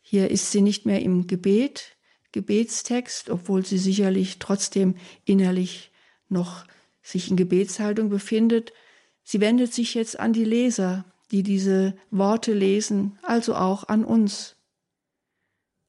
Hier 0.01 0.29
ist 0.29 0.51
sie 0.51 0.61
nicht 0.61 0.85
mehr 0.85 1.01
im 1.01 1.27
Gebet, 1.27 1.95
Gebetstext, 2.33 3.29
obwohl 3.29 3.65
sie 3.65 3.77
sicherlich 3.77 4.37
trotzdem 4.39 4.95
innerlich 5.23 5.91
noch 6.27 6.65
sich 7.01 7.29
in 7.29 7.37
Gebetshaltung 7.37 8.09
befindet. 8.09 8.73
Sie 9.23 9.39
wendet 9.39 9.73
sich 9.73 9.93
jetzt 9.93 10.19
an 10.19 10.33
die 10.33 10.43
Leser, 10.43 11.05
die 11.31 11.43
diese 11.43 11.95
Worte 12.09 12.53
lesen, 12.53 13.17
also 13.21 13.55
auch 13.55 13.87
an 13.87 14.03
uns. 14.03 14.57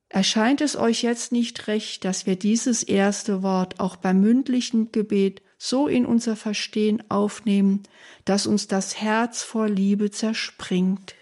Erscheint 0.08 0.60
es 0.60 0.76
euch 0.76 1.02
jetzt 1.02 1.32
nicht 1.32 1.66
recht, 1.66 2.04
dass 2.04 2.24
wir 2.24 2.36
dieses 2.36 2.84
erste 2.84 3.42
Wort 3.42 3.80
auch 3.80 3.96
beim 3.96 4.20
mündlichen 4.20 4.92
Gebet 4.92 5.42
so 5.64 5.86
in 5.86 6.06
unser 6.06 6.34
Verstehen 6.34 7.08
aufnehmen, 7.08 7.84
dass 8.24 8.48
uns 8.48 8.66
das 8.66 9.00
Herz 9.00 9.44
vor 9.44 9.68
Liebe 9.68 10.10
zerspringt? 10.10 11.14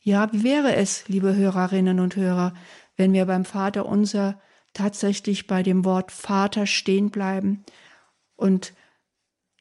Ja, 0.00 0.32
wie 0.32 0.44
wäre 0.44 0.76
es, 0.76 1.08
liebe 1.08 1.34
Hörerinnen 1.34 1.98
und 1.98 2.14
Hörer, 2.14 2.54
wenn 2.94 3.12
wir 3.12 3.26
beim 3.26 3.44
Vater 3.44 3.86
unser 3.86 4.40
tatsächlich 4.74 5.48
bei 5.48 5.64
dem 5.64 5.84
Wort 5.84 6.12
Vater 6.12 6.66
stehen 6.66 7.10
bleiben 7.10 7.64
und 8.36 8.74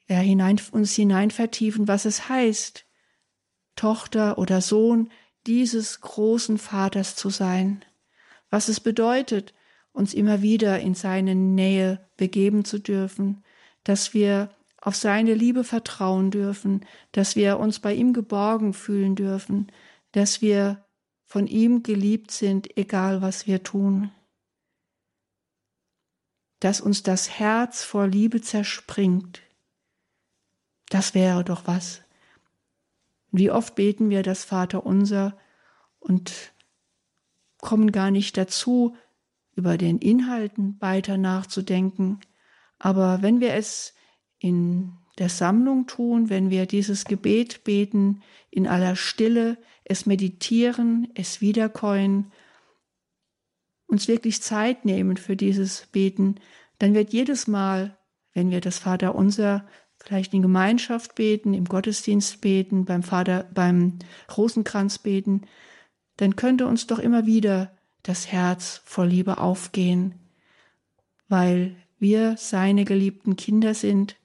er 0.06 0.20
hinein, 0.20 0.62
uns 0.72 0.94
hinein 0.94 1.32
vertiefen, 1.32 1.88
was 1.88 2.06
es 2.06 2.30
heißt, 2.30 2.86
Tochter 3.76 4.38
oder 4.38 4.62
Sohn 4.62 5.12
dieses 5.48 6.02
großen 6.02 6.60
Vaters 6.60 7.16
zu 7.16 7.32
sein, 7.32 7.84
was 8.52 8.68
es 8.68 8.80
bedeutet, 8.80 9.56
uns 10.00 10.14
immer 10.14 10.42
wieder 10.42 10.80
in 10.80 10.96
seine 10.96 11.36
Nähe 11.36 12.00
begeben 12.16 12.64
zu 12.64 12.80
dürfen, 12.80 13.44
dass 13.84 14.14
wir 14.14 14.50
auf 14.82 14.96
seine 14.96 15.34
Liebe 15.34 15.66
vertrauen 15.66 16.32
dürfen, 16.32 16.86
dass 17.12 17.36
wir 17.36 17.60
uns 17.60 17.80
bei 17.80 17.94
ihm 17.94 18.14
geborgen 18.14 18.74
fühlen 18.74 19.16
dürfen, 19.16 19.72
dass 20.14 20.42
wir 20.42 20.86
von 21.26 21.48
ihm 21.48 21.84
geliebt 21.84 22.32
sind, 22.32 22.78
egal 22.78 23.22
was 23.22 23.46
wir 23.46 23.62
tun. 23.62 24.10
Dass 26.62 26.80
uns 26.80 27.04
das 27.04 27.30
Herz 27.38 27.84
vor 27.84 28.08
Liebe 28.08 28.42
zerspringt. 28.42 29.42
Das 30.88 31.14
wäre 31.14 31.44
doch 31.44 31.68
was. 31.68 32.02
Wie 33.32 33.52
oft 33.52 33.76
beten 33.76 34.10
wir 34.10 34.24
das 34.24 34.46
Vaterunser 34.46 35.38
und 36.00 36.54
kommen 37.60 37.92
gar 37.92 38.12
nicht 38.12 38.38
dazu, 38.38 38.96
über 39.60 39.78
den 39.78 39.98
Inhalten 39.98 40.78
weiter 40.80 41.18
nachzudenken. 41.18 42.22
Aber 42.78 43.22
wenn 43.22 43.42
wir 43.42 43.56
es 43.56 43.94
in 44.40 44.94
der 45.18 45.28
Sammlung 45.28 45.86
tun, 45.86 46.30
wenn 46.30 46.50
wir 46.50 46.66
dieses 46.66 47.04
Gebet 47.04 47.66
beten, 47.66 48.22
in 48.50 48.68
aller 48.68 48.96
Stille, 48.96 49.58
es 49.84 50.06
meditieren, 50.06 51.10
es 51.14 51.42
wiederkäuen, 51.42 52.32
uns 53.86 54.08
wirklich 54.08 54.42
Zeit 54.42 54.86
nehmen 54.86 55.18
für 55.18 55.36
dieses 55.36 55.88
Beten, 55.92 56.36
dann 56.78 56.94
wird 56.94 57.12
jedes 57.12 57.48
Mal, 57.48 57.98
wenn 58.34 58.52
wir 58.52 58.62
das 58.62 58.80
Vaterunser 58.80 59.68
vielleicht 59.98 60.34
in 60.34 60.42
Gemeinschaft 60.42 61.16
beten, 61.16 61.54
im 61.54 61.66
Gottesdienst 61.66 62.40
beten, 62.40 62.86
beim 62.86 63.04
Vater, 63.04 63.50
beim 63.54 64.00
Rosenkranz 64.38 65.00
beten, 65.00 65.42
dann 66.16 66.38
könnte 66.38 66.66
uns 66.66 66.88
doch 66.88 67.00
immer 67.00 67.26
wieder 67.26 67.78
das 68.04 68.32
Herz 68.32 68.82
voll 68.86 69.08
Liebe 69.08 69.38
aufgehen, 69.38 70.16
weil 71.28 71.76
wir 72.00 72.38
seine 72.38 72.86
geliebten 72.86 73.36
Kinder 73.36 73.74
sind 73.74 74.16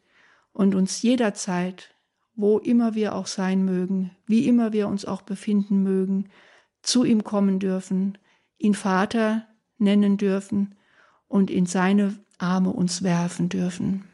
und 0.52 0.74
uns 0.74 1.02
jederzeit, 1.02 1.94
wo 2.36 2.58
immer 2.58 2.94
wir 2.94 3.14
auch 3.14 3.26
sein 3.26 3.64
mögen, 3.64 4.10
wie 4.26 4.46
immer 4.46 4.72
wir 4.72 4.88
uns 4.88 5.04
auch 5.04 5.22
befinden 5.22 5.82
mögen, 5.82 6.30
zu 6.82 7.04
ihm 7.04 7.24
kommen 7.24 7.58
dürfen, 7.58 8.18
ihn 8.58 8.74
Vater 8.74 9.46
nennen 9.78 10.16
dürfen 10.16 10.74
und 11.28 11.50
in 11.50 11.66
seine 11.66 12.18
Arme 12.38 12.70
uns 12.70 13.02
werfen 13.02 13.48
dürfen. 13.48 14.04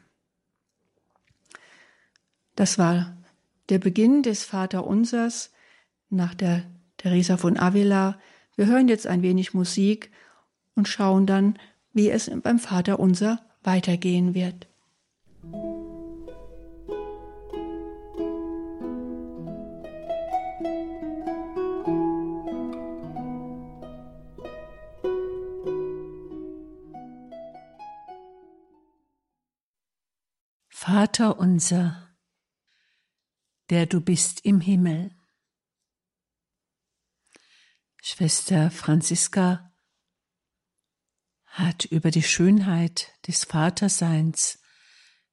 Das 2.55 2.77
war 2.77 3.17
der 3.69 3.79
Beginn 3.79 4.23
des 4.23 4.43
Vaterunsers 4.43 5.51
nach 6.09 6.33
der 6.33 6.63
Teresa 6.97 7.37
von 7.37 7.57
Avila. 7.57 8.19
Wir 8.55 8.67
hören 8.67 8.87
jetzt 8.87 9.07
ein 9.07 9.21
wenig 9.21 9.53
Musik 9.53 10.11
und 10.75 10.87
schauen 10.87 11.25
dann, 11.25 11.57
wie 11.93 12.09
es 12.09 12.31
beim 12.43 12.59
Vaterunser 12.59 13.39
weitergehen 13.63 14.33
wird. 14.33 14.67
Vater 30.69 31.39
unser, 31.39 32.09
der 33.69 33.85
du 33.85 34.01
bist 34.01 34.43
im 34.43 34.59
Himmel. 34.59 35.11
Schwester 38.03 38.71
Franziska 38.71 39.71
hat 41.45 41.85
über 41.85 42.09
die 42.09 42.23
Schönheit 42.23 43.13
des 43.27 43.43
Vaterseins 43.43 44.57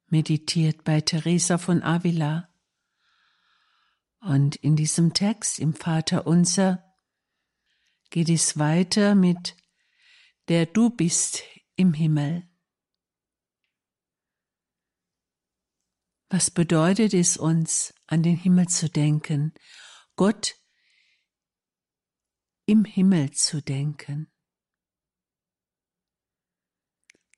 meditiert 0.08 0.84
bei 0.84 1.00
Teresa 1.00 1.56
von 1.56 1.82
Avila. 1.82 2.52
Und 4.20 4.56
in 4.56 4.76
diesem 4.76 5.14
Text 5.14 5.58
im 5.58 5.72
Vater 5.72 6.26
unser 6.26 6.84
geht 8.10 8.28
es 8.28 8.58
weiter 8.58 9.14
mit 9.14 9.56
der 10.48 10.66
du 10.66 10.90
bist 10.90 11.44
im 11.76 11.94
Himmel. 11.94 12.46
Was 16.28 16.50
bedeutet 16.50 17.14
es 17.14 17.38
uns, 17.38 17.94
an 18.06 18.22
den 18.22 18.36
Himmel 18.36 18.68
zu 18.68 18.90
denken, 18.90 19.54
Gott 20.16 20.57
im 22.68 22.84
Himmel 22.84 23.30
zu 23.30 23.62
denken? 23.62 24.30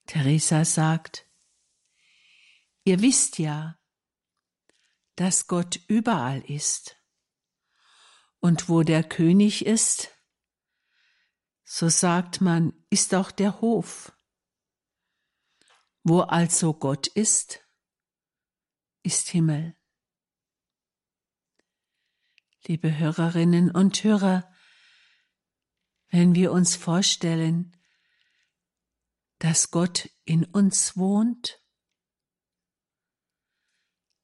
Teresa 0.06 0.64
sagt, 0.64 1.30
ihr 2.82 3.00
wisst 3.00 3.38
ja, 3.38 3.78
dass 5.14 5.46
Gott 5.46 5.78
überall 5.86 6.40
ist. 6.50 6.96
Und 8.40 8.68
wo 8.68 8.82
der 8.82 9.04
König 9.04 9.64
ist, 9.66 10.10
so 11.62 11.88
sagt 11.88 12.40
man, 12.40 12.72
ist 12.90 13.14
auch 13.14 13.30
der 13.30 13.60
Hof. 13.60 14.12
Wo 16.02 16.22
also 16.22 16.74
Gott 16.74 17.06
ist, 17.06 17.64
ist 19.04 19.28
Himmel. 19.28 19.76
Liebe 22.66 22.98
Hörerinnen 22.98 23.70
und 23.70 24.02
Hörer, 24.02 24.49
wenn 26.10 26.34
wir 26.34 26.52
uns 26.52 26.76
vorstellen, 26.76 27.76
dass 29.38 29.70
Gott 29.70 30.10
in 30.24 30.44
uns 30.44 30.96
wohnt, 30.96 31.62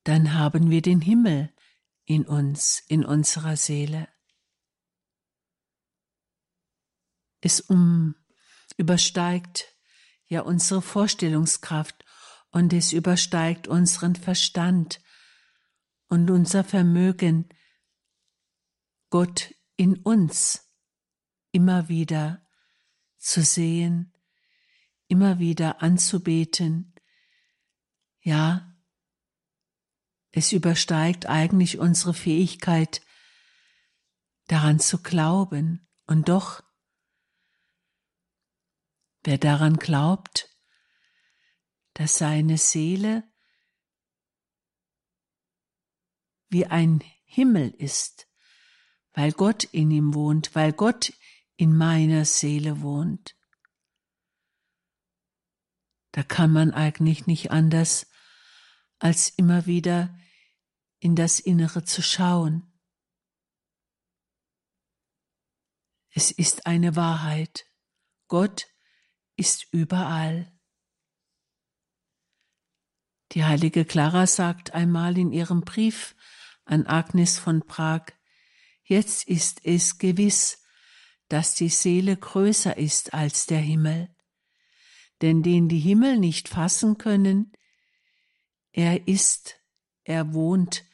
dann 0.04 0.34
haben 0.34 0.70
wir 0.70 0.82
den 0.82 1.00
Himmel 1.00 1.54
in 2.04 2.26
uns, 2.26 2.82
in 2.88 3.04
unserer 3.04 3.56
Seele. 3.56 4.08
Es 7.40 7.60
um, 7.60 8.14
übersteigt 8.76 9.74
ja 10.26 10.42
unsere 10.42 10.82
Vorstellungskraft 10.82 12.04
und 12.50 12.72
es 12.72 12.92
übersteigt 12.92 13.68
unseren 13.68 14.16
Verstand 14.16 15.00
und 16.08 16.30
unser 16.30 16.64
Vermögen, 16.64 17.48
Gott 19.10 19.54
in 19.76 19.96
uns 20.02 20.65
immer 21.56 21.88
wieder 21.88 22.46
zu 23.16 23.42
sehen, 23.42 24.12
immer 25.08 25.38
wieder 25.38 25.80
anzubeten. 25.80 26.94
Ja, 28.20 28.76
es 30.32 30.52
übersteigt 30.52 31.30
eigentlich 31.30 31.78
unsere 31.78 32.12
Fähigkeit, 32.12 33.00
daran 34.48 34.80
zu 34.80 35.02
glauben. 35.02 35.88
Und 36.06 36.28
doch, 36.28 36.62
wer 39.24 39.38
daran 39.38 39.78
glaubt, 39.78 40.54
dass 41.94 42.18
seine 42.18 42.58
Seele 42.58 43.24
wie 46.50 46.66
ein 46.66 47.02
Himmel 47.24 47.70
ist, 47.70 48.28
weil 49.14 49.32
Gott 49.32 49.64
in 49.64 49.90
ihm 49.90 50.12
wohnt, 50.12 50.54
weil 50.54 50.74
Gott 50.74 51.14
in 51.56 51.76
meiner 51.76 52.24
Seele 52.24 52.80
wohnt. 52.82 53.36
Da 56.12 56.22
kann 56.22 56.52
man 56.52 56.72
eigentlich 56.72 57.26
nicht 57.26 57.50
anders, 57.50 58.10
als 58.98 59.28
immer 59.28 59.66
wieder 59.66 60.18
in 60.98 61.14
das 61.14 61.40
Innere 61.40 61.84
zu 61.84 62.02
schauen. 62.02 62.72
Es 66.10 66.30
ist 66.30 66.66
eine 66.66 66.96
Wahrheit. 66.96 67.66
Gott 68.28 68.68
ist 69.36 69.66
überall. 69.72 70.50
Die 73.32 73.44
heilige 73.44 73.84
Clara 73.84 74.26
sagt 74.26 74.72
einmal 74.72 75.18
in 75.18 75.32
ihrem 75.32 75.60
Brief 75.60 76.16
an 76.64 76.86
Agnes 76.86 77.38
von 77.38 77.66
Prag, 77.66 78.06
jetzt 78.82 79.28
ist 79.28 79.64
es 79.64 79.98
gewiss, 79.98 80.65
dass 81.28 81.54
die 81.54 81.68
Seele 81.68 82.16
größer 82.16 82.76
ist 82.76 83.14
als 83.14 83.46
der 83.46 83.60
Himmel. 83.60 84.14
Denn 85.22 85.42
den 85.42 85.68
die 85.68 85.78
Himmel 85.78 86.18
nicht 86.18 86.48
fassen 86.48 86.98
können, 86.98 87.52
er 88.72 89.08
ist, 89.08 89.60
er 90.04 90.34
wohnt 90.34 90.84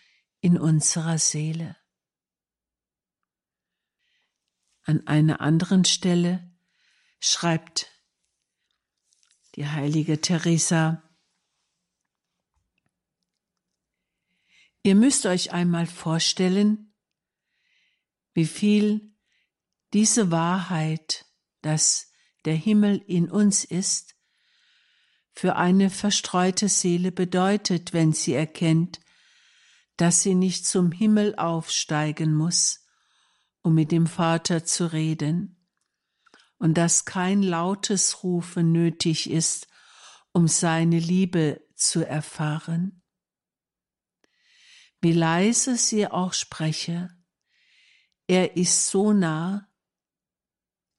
in 0.40 0.58
unserer 0.58 1.18
Seele. 1.18 1.76
An 4.84 5.06
einer 5.06 5.40
anderen 5.40 5.84
Stelle 5.84 6.50
schreibt 7.20 7.90
die 9.54 9.66
heilige 9.66 10.20
Teresa, 10.20 11.02
Ihr 14.84 14.96
müsst 14.96 15.26
euch 15.26 15.52
einmal 15.52 15.86
vorstellen, 15.86 16.92
wie 18.34 18.46
viel 18.46 19.11
diese 19.92 20.30
Wahrheit, 20.30 21.26
dass 21.60 22.10
der 22.44 22.54
Himmel 22.54 23.02
in 23.06 23.30
uns 23.30 23.64
ist, 23.64 24.14
für 25.34 25.56
eine 25.56 25.90
verstreute 25.90 26.68
Seele 26.68 27.12
bedeutet, 27.12 27.92
wenn 27.92 28.12
sie 28.12 28.34
erkennt, 28.34 29.00
dass 29.96 30.22
sie 30.22 30.34
nicht 30.34 30.66
zum 30.66 30.92
Himmel 30.92 31.34
aufsteigen 31.36 32.34
muss, 32.34 32.86
um 33.62 33.74
mit 33.74 33.92
dem 33.92 34.06
Vater 34.06 34.64
zu 34.64 34.92
reden 34.92 35.62
und 36.58 36.74
dass 36.74 37.04
kein 37.04 37.42
lautes 37.42 38.22
Rufen 38.22 38.72
nötig 38.72 39.30
ist, 39.30 39.68
um 40.32 40.48
seine 40.48 40.98
Liebe 40.98 41.60
zu 41.74 42.06
erfahren. 42.06 43.02
Wie 45.00 45.12
leise 45.12 45.76
sie 45.76 46.06
auch 46.06 46.32
spreche, 46.32 47.10
er 48.26 48.56
ist 48.56 48.88
so 48.88 49.12
nah, 49.12 49.68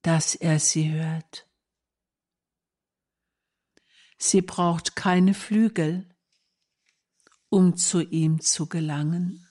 dass 0.04 0.36
er 0.36 0.60
sie 0.60 0.92
hört. 0.92 1.48
Sie 4.18 4.42
braucht 4.42 4.96
keine 4.96 5.34
Flügel, 5.34 6.08
um 7.50 7.76
zu 7.76 8.02
ihm 8.02 8.42
zu 8.42 8.68
gelangen. 8.68 9.50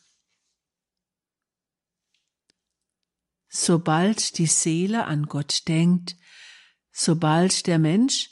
Sobald 3.49 4.39
die 4.39 4.47
Seele 4.47 5.05
an 5.05 5.27
Gott 5.27 5.69
denkt, 5.69 6.17
sobald 6.91 7.67
der 7.67 7.79
Mensch 7.79 8.31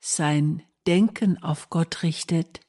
sein 0.00 0.62
Denken 0.86 1.42
auf 1.42 1.68
Gott 1.68 2.02
richtet, 2.02 2.60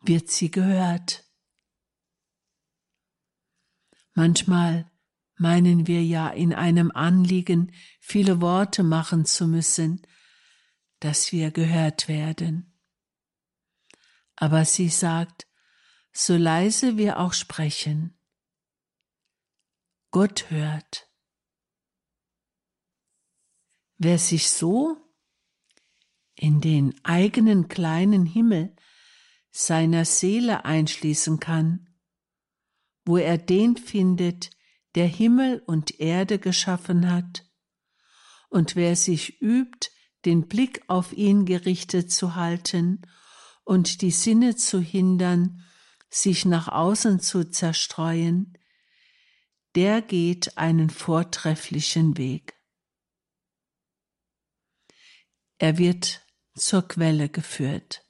wird 0.00 0.30
sie 0.30 0.50
gehört. 0.50 1.24
Manchmal 4.14 4.91
meinen 5.42 5.88
wir 5.88 6.02
ja 6.04 6.28
in 6.28 6.54
einem 6.54 6.92
Anliegen 6.92 7.72
viele 8.00 8.40
Worte 8.40 8.84
machen 8.84 9.26
zu 9.26 9.48
müssen, 9.48 10.00
dass 11.00 11.32
wir 11.32 11.50
gehört 11.50 12.06
werden. 12.06 12.78
Aber 14.36 14.64
sie 14.64 14.88
sagt, 14.88 15.48
so 16.12 16.36
leise 16.36 16.96
wir 16.96 17.18
auch 17.18 17.32
sprechen, 17.32 18.16
Gott 20.12 20.48
hört. 20.50 21.10
Wer 23.98 24.18
sich 24.18 24.48
so 24.48 24.96
in 26.36 26.60
den 26.60 26.94
eigenen 27.04 27.66
kleinen 27.66 28.26
Himmel 28.26 28.76
seiner 29.50 30.04
Seele 30.04 30.64
einschließen 30.64 31.40
kann, 31.40 31.90
wo 33.04 33.16
er 33.16 33.38
den 33.38 33.76
findet, 33.76 34.50
der 34.94 35.06
Himmel 35.06 35.62
und 35.66 36.00
Erde 36.00 36.38
geschaffen 36.38 37.10
hat, 37.10 37.46
und 38.48 38.76
wer 38.76 38.96
sich 38.96 39.40
übt, 39.40 39.90
den 40.24 40.46
Blick 40.46 40.82
auf 40.86 41.12
ihn 41.12 41.46
gerichtet 41.46 42.12
zu 42.12 42.34
halten 42.34 43.02
und 43.64 44.02
die 44.02 44.10
Sinne 44.10 44.56
zu 44.56 44.80
hindern, 44.80 45.64
sich 46.10 46.44
nach 46.44 46.68
außen 46.68 47.20
zu 47.20 47.48
zerstreuen, 47.48 48.58
der 49.74 50.02
geht 50.02 50.58
einen 50.58 50.90
vortrefflichen 50.90 52.18
Weg. 52.18 52.54
Er 55.58 55.78
wird 55.78 56.26
zur 56.54 56.86
Quelle 56.86 57.30
geführt. 57.30 58.04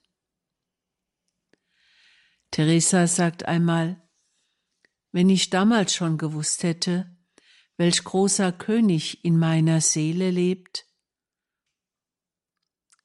Theresa 2.50 3.06
sagt 3.06 3.44
einmal, 3.44 4.01
wenn 5.12 5.28
ich 5.28 5.50
damals 5.50 5.94
schon 5.94 6.18
gewusst 6.18 6.62
hätte, 6.62 7.16
welch 7.76 8.02
großer 8.02 8.52
König 8.52 9.24
in 9.24 9.38
meiner 9.38 9.80
Seele 9.80 10.30
lebt, 10.30 10.86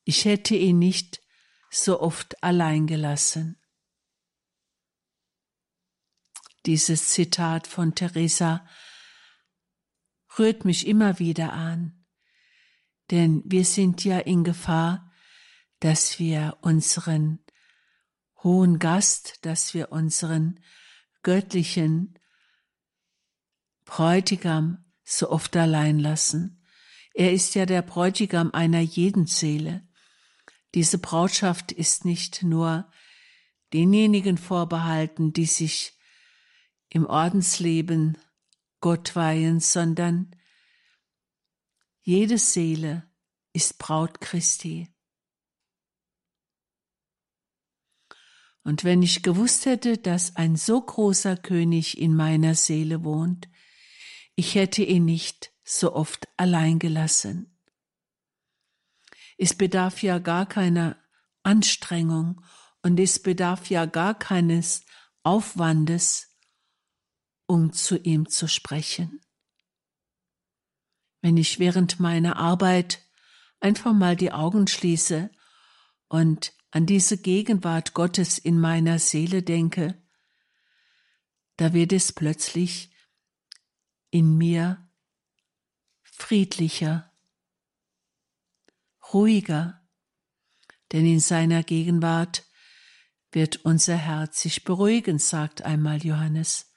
ich 0.04 0.24
hätte 0.24 0.56
ihn 0.56 0.80
nicht 0.80 1.22
so 1.70 2.00
oft 2.00 2.42
allein 2.42 2.88
gelassen. 2.88 3.62
Dieses 6.66 7.10
Zitat 7.10 7.68
von 7.68 7.94
Theresa 7.94 8.66
rührt 10.38 10.64
mich 10.64 10.88
immer 10.88 11.20
wieder 11.20 11.54
an, 11.54 12.06
denn 13.12 13.42
wir 13.46 13.66
sind 13.66 14.04
ja 14.06 14.20
in 14.20 14.44
Gefahr, 14.44 15.12
dass 15.80 16.20
wir 16.20 16.58
unseren 16.62 17.44
hohen 18.44 18.80
Gast, 18.80 19.46
dass 19.46 19.74
wir 19.74 19.92
unseren 19.92 20.60
göttlichen 21.28 22.18
Bräutigam 23.84 24.86
so 25.04 25.30
oft 25.30 25.58
allein 25.58 26.00
lassen. 26.00 26.64
Er 27.14 27.34
ist 27.34 27.54
ja 27.54 27.66
der 27.66 27.82
Bräutigam 27.82 28.52
einer 28.52 28.80
jeden 28.80 29.28
Seele. 29.28 29.86
Diese 30.74 31.00
Brautschaft 31.00 31.74
ist 31.74 32.06
nicht 32.06 32.44
nur 32.44 32.90
denjenigen 33.74 34.38
vorbehalten, 34.38 35.34
die 35.34 35.48
sich 35.48 36.00
im 36.88 37.06
Ordensleben 37.06 38.18
Gott 38.80 39.14
weihen, 39.18 39.60
sondern 39.60 40.34
jede 42.04 42.38
Seele 42.38 43.04
ist 43.52 43.80
Braut 43.80 44.22
Christi. 44.22 44.88
Und 48.68 48.84
wenn 48.84 49.02
ich 49.02 49.24
gewusst 49.24 49.66
hätte, 49.66 49.98
dass 49.98 50.36
ein 50.36 50.58
so 50.58 50.82
großer 50.82 51.38
König 51.38 51.98
in 51.98 52.14
meiner 52.14 52.54
Seele 52.54 53.06
wohnt, 53.06 53.48
ich 54.36 54.56
hätte 54.56 54.84
ihn 54.84 55.06
nicht 55.06 55.54
so 55.64 55.96
oft 55.96 56.28
allein 56.36 56.78
gelassen. 56.78 57.58
Es 59.38 59.54
bedarf 59.54 60.04
ja 60.04 60.20
gar 60.20 60.46
keiner 60.46 61.02
Anstrengung 61.44 62.44
und 62.82 63.00
es 63.00 63.24
bedarf 63.24 63.70
ja 63.70 63.86
gar 63.86 64.20
keines 64.20 64.84
Aufwandes, 65.24 66.38
um 67.46 67.72
zu 67.72 67.98
ihm 67.98 68.28
zu 68.28 68.50
sprechen. 68.50 69.22
Wenn 71.22 71.38
ich 71.38 71.58
während 71.58 72.02
meiner 72.02 72.36
Arbeit 72.36 73.02
einfach 73.62 73.94
mal 73.94 74.18
die 74.18 74.34
Augen 74.34 74.68
schließe 74.68 75.32
und 76.10 76.57
an 76.72 76.86
diese 76.86 77.18
Gegenwart 77.18 77.94
Gottes 77.94 78.38
in 78.38 78.60
meiner 78.60 79.00
Seele 79.00 79.44
denke, 79.44 80.02
da 81.56 81.74
wird 81.74 81.94
es 81.94 82.12
plötzlich 82.12 82.92
in 84.10 84.38
mir 84.38 84.88
friedlicher, 86.04 87.12
ruhiger, 89.14 89.88
denn 90.92 91.06
in 91.06 91.20
seiner 91.20 91.64
Gegenwart 91.64 92.46
wird 93.32 93.58
unser 93.66 93.98
Herz 93.98 94.42
sich 94.42 94.64
beruhigen, 94.64 95.20
sagt 95.20 95.62
einmal 95.64 96.04
Johannes. 96.04 96.74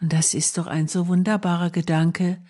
Und 0.00 0.12
das 0.12 0.34
ist 0.34 0.58
doch 0.58 0.66
ein 0.66 0.88
so 0.88 1.08
wunderbarer 1.08 1.70
Gedanke, 1.70 2.44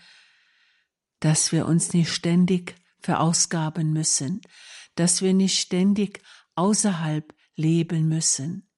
dass 1.21 1.53
wir 1.53 1.67
uns 1.67 1.93
nicht 1.93 2.11
ständig 2.11 2.75
verausgaben 3.01 3.93
müssen, 3.93 4.41
dass 4.97 5.23
wir 5.23 5.33
nicht 5.33 5.59
ständig 5.59 6.23
außerhalb 6.57 7.35
leben 7.55 8.09
müssen. 8.09 8.69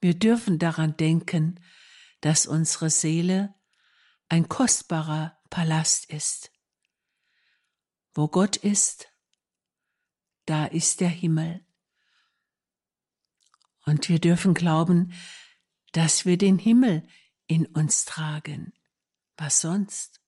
Wir 0.00 0.14
dürfen 0.14 0.58
daran 0.58 0.96
denken, 0.96 1.60
dass 2.20 2.46
unsere 2.46 2.90
Seele 2.90 3.54
ein 4.28 4.48
kostbarer 4.48 5.38
Palast 5.50 6.10
ist. 6.10 6.52
Wo 8.14 8.28
Gott 8.28 8.56
ist, 8.56 9.08
da 10.46 10.66
ist 10.66 11.00
der 11.00 11.08
Himmel. 11.08 11.64
Und 13.84 14.08
wir 14.08 14.20
dürfen 14.20 14.54
glauben, 14.54 15.14
dass 15.92 16.26
wir 16.26 16.36
den 16.36 16.58
Himmel 16.58 17.08
in 17.46 17.66
uns 17.66 18.04
tragen. 18.04 18.72
Was 19.36 19.60
sonst? 19.60 20.20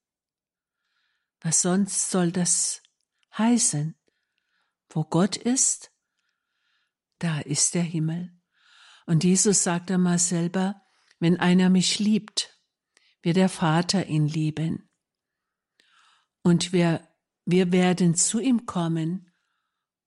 Was 1.40 1.62
sonst 1.62 2.10
soll 2.10 2.32
das 2.32 2.82
heißen? 3.36 3.99
Wo 4.90 5.04
Gott 5.04 5.36
ist, 5.36 5.92
da 7.18 7.40
ist 7.40 7.74
der 7.74 7.82
Himmel. 7.82 8.36
Und 9.06 9.24
Jesus 9.24 9.62
sagt 9.62 9.90
einmal 9.90 10.18
selber, 10.18 10.82
wenn 11.20 11.38
einer 11.38 11.70
mich 11.70 11.98
liebt, 11.98 12.60
wird 13.22 13.36
der 13.36 13.48
Vater 13.48 14.06
ihn 14.06 14.26
lieben. 14.26 14.90
Und 16.42 16.72
wir, 16.72 17.06
wir 17.44 17.72
werden 17.72 18.14
zu 18.14 18.40
ihm 18.40 18.66
kommen 18.66 19.30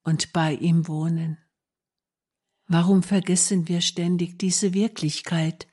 und 0.03 0.33
bei 0.33 0.53
ihm 0.53 0.87
wohnen. 0.87 1.37
Warum 2.67 3.03
vergessen 3.03 3.67
wir 3.67 3.81
ständig 3.81 4.39
diese 4.39 4.73
Wirklichkeit, 4.73 5.67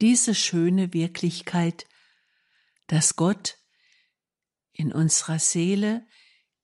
diese 0.00 0.34
schöne 0.34 0.92
Wirklichkeit, 0.94 1.86
dass 2.86 3.16
Gott 3.16 3.58
in 4.72 4.92
unserer 4.92 5.38
Seele, 5.38 6.06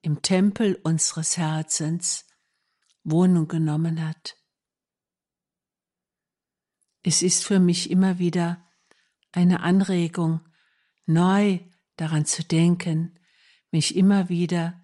im 0.05 0.21
Tempel 0.21 0.79
unseres 0.83 1.35
Herzens 1.35 2.27
Wohnung 3.03 3.47
genommen 3.47 4.07
hat. 4.07 4.37
Es 7.01 7.23
ist 7.23 7.43
für 7.43 7.59
mich 7.59 7.89
immer 7.89 8.19
wieder 8.19 8.63
eine 9.31 9.61
Anregung, 9.61 10.41
neu 11.07 11.59
daran 11.95 12.25
zu 12.27 12.43
denken, 12.43 13.19
mich 13.71 13.95
immer 13.95 14.29
wieder 14.29 14.79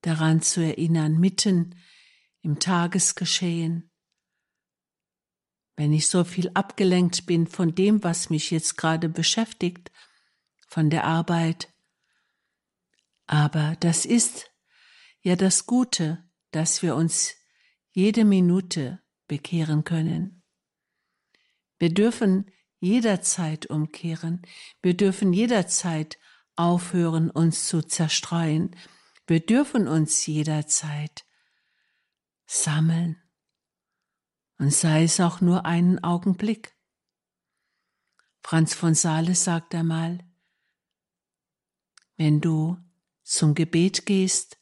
daran 0.00 0.42
zu 0.42 0.60
erinnern, 0.60 1.18
mitten 1.18 1.74
im 2.42 2.60
Tagesgeschehen, 2.60 3.90
wenn 5.74 5.92
ich 5.92 6.06
so 6.06 6.22
viel 6.22 6.52
abgelenkt 6.54 7.26
bin 7.26 7.48
von 7.48 7.74
dem, 7.74 8.04
was 8.04 8.30
mich 8.30 8.52
jetzt 8.52 8.76
gerade 8.76 9.08
beschäftigt, 9.08 9.90
von 10.68 10.88
der 10.88 11.02
Arbeit. 11.02 11.68
Aber 13.26 13.76
das 13.80 14.06
ist 14.06 14.51
ja 15.22 15.36
das 15.36 15.66
Gute, 15.66 16.22
dass 16.50 16.82
wir 16.82 16.94
uns 16.96 17.34
jede 17.90 18.24
Minute 18.24 19.02
bekehren 19.26 19.84
können. 19.84 20.42
Wir 21.78 21.92
dürfen 21.92 22.50
jederzeit 22.80 23.66
umkehren. 23.66 24.42
Wir 24.82 24.96
dürfen 24.96 25.32
jederzeit 25.32 26.18
aufhören, 26.56 27.30
uns 27.30 27.66
zu 27.66 27.82
zerstreuen. 27.82 28.76
Wir 29.26 29.40
dürfen 29.40 29.88
uns 29.88 30.26
jederzeit 30.26 31.24
sammeln. 32.46 33.22
Und 34.58 34.72
sei 34.72 35.04
es 35.04 35.20
auch 35.20 35.40
nur 35.40 35.64
einen 35.64 36.02
Augenblick. 36.04 36.76
Franz 38.42 38.74
von 38.74 38.94
Sales 38.94 39.44
sagt 39.44 39.74
einmal, 39.74 40.18
wenn 42.16 42.40
du 42.40 42.76
zum 43.22 43.54
Gebet 43.54 44.06
gehst, 44.06 44.61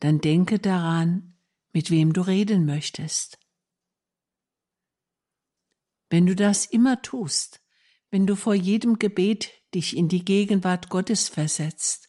dann 0.00 0.20
denke 0.20 0.58
daran, 0.58 1.36
mit 1.72 1.90
wem 1.90 2.12
du 2.12 2.22
reden 2.22 2.64
möchtest. 2.64 3.38
Wenn 6.08 6.26
du 6.26 6.34
das 6.34 6.66
immer 6.66 7.02
tust, 7.02 7.62
wenn 8.10 8.26
du 8.26 8.36
vor 8.36 8.54
jedem 8.54 8.98
Gebet 8.98 9.50
dich 9.74 9.96
in 9.96 10.08
die 10.08 10.24
Gegenwart 10.24 10.88
Gottes 10.88 11.28
versetzt, 11.28 12.08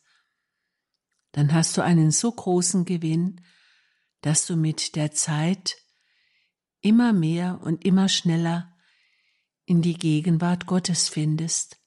dann 1.31 1.53
hast 1.53 1.75
du 1.77 1.81
einen 1.81 2.11
so 2.11 2.31
großen 2.31 2.85
Gewinn, 2.85 3.41
dass 4.21 4.45
du 4.45 4.55
mit 4.55 4.95
der 4.95 5.11
Zeit 5.11 5.77
immer 6.81 7.13
mehr 7.13 7.59
und 7.61 7.85
immer 7.85 8.09
schneller 8.09 8.75
in 9.65 9.81
die 9.81 9.95
Gegenwart 9.95 10.65
Gottes 10.65 11.09
findest. 11.09 11.81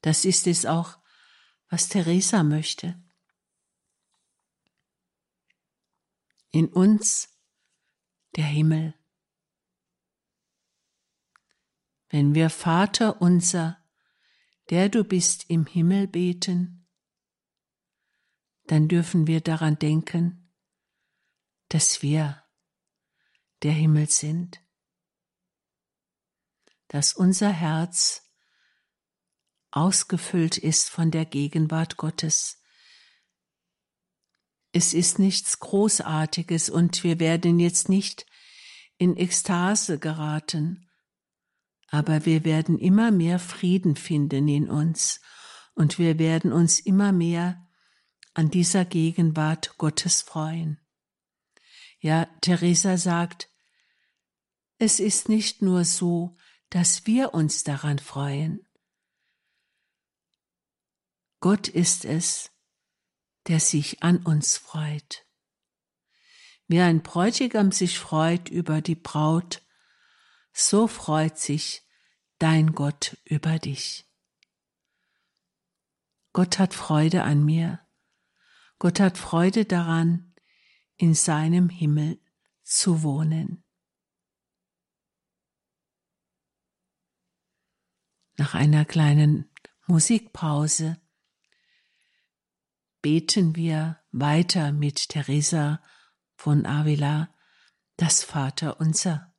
Das 0.00 0.24
ist 0.24 0.46
es 0.46 0.66
auch, 0.66 0.98
was 1.68 1.88
Teresa 1.88 2.42
möchte. 2.42 3.00
In 6.50 6.68
uns 6.68 7.28
der 8.36 8.44
Himmel. 8.44 8.94
Wenn 12.08 12.34
wir 12.34 12.50
Vater 12.50 13.20
unser, 13.20 13.78
der 14.70 14.88
du 14.88 15.04
bist 15.04 15.50
im 15.50 15.66
Himmel 15.66 16.06
beten, 16.06 16.86
dann 18.66 18.88
dürfen 18.88 19.26
wir 19.26 19.40
daran 19.40 19.78
denken, 19.78 20.52
dass 21.68 22.02
wir 22.02 22.42
der 23.62 23.72
Himmel 23.72 24.08
sind, 24.08 24.60
dass 26.88 27.14
unser 27.14 27.50
Herz 27.50 28.22
ausgefüllt 29.70 30.56
ist 30.56 30.88
von 30.88 31.10
der 31.10 31.26
Gegenwart 31.26 31.96
Gottes. 31.96 32.62
Es 34.76 34.92
ist 34.92 35.18
nichts 35.18 35.58
Großartiges 35.58 36.68
und 36.68 37.02
wir 37.02 37.18
werden 37.18 37.58
jetzt 37.58 37.88
nicht 37.88 38.26
in 38.98 39.16
Ekstase 39.16 39.98
geraten, 39.98 40.86
aber 41.88 42.26
wir 42.26 42.44
werden 42.44 42.78
immer 42.78 43.10
mehr 43.10 43.38
Frieden 43.38 43.96
finden 43.96 44.46
in 44.48 44.68
uns 44.68 45.22
und 45.72 45.98
wir 45.98 46.18
werden 46.18 46.52
uns 46.52 46.78
immer 46.78 47.12
mehr 47.12 47.66
an 48.34 48.50
dieser 48.50 48.84
Gegenwart 48.84 49.78
Gottes 49.78 50.20
freuen. 50.20 50.78
Ja, 51.98 52.26
Theresa 52.42 52.98
sagt, 52.98 53.48
es 54.76 55.00
ist 55.00 55.30
nicht 55.30 55.62
nur 55.62 55.86
so, 55.86 56.36
dass 56.68 57.06
wir 57.06 57.32
uns 57.32 57.64
daran 57.64 57.98
freuen. 57.98 58.60
Gott 61.40 61.66
ist 61.66 62.04
es, 62.04 62.50
der 63.48 63.60
sich 63.60 64.02
an 64.02 64.18
uns 64.18 64.56
freut. 64.56 65.26
Wie 66.68 66.80
ein 66.80 67.02
Bräutigam 67.02 67.70
sich 67.70 67.98
freut 67.98 68.48
über 68.48 68.80
die 68.80 68.96
Braut, 68.96 69.62
so 70.52 70.88
freut 70.88 71.38
sich 71.38 71.82
dein 72.38 72.72
Gott 72.72 73.16
über 73.24 73.58
dich. 73.58 74.10
Gott 76.32 76.58
hat 76.58 76.74
Freude 76.74 77.22
an 77.22 77.44
mir. 77.44 77.80
Gott 78.78 79.00
hat 79.00 79.16
Freude 79.16 79.64
daran, 79.64 80.34
in 80.96 81.14
seinem 81.14 81.68
Himmel 81.68 82.20
zu 82.62 83.02
wohnen. 83.02 83.64
Nach 88.36 88.54
einer 88.54 88.84
kleinen 88.84 89.50
Musikpause 89.86 91.00
beten 93.02 93.56
wir 93.56 93.98
weiter 94.12 94.72
mit 94.72 95.08
Teresa 95.08 95.82
von 96.34 96.66
Avila 96.66 97.28
das 97.96 98.22
Vaterunser. 98.24 99.32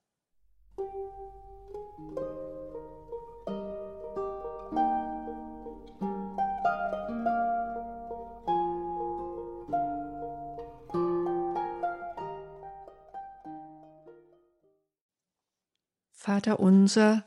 Vater 16.12 16.60
unser, 16.60 17.26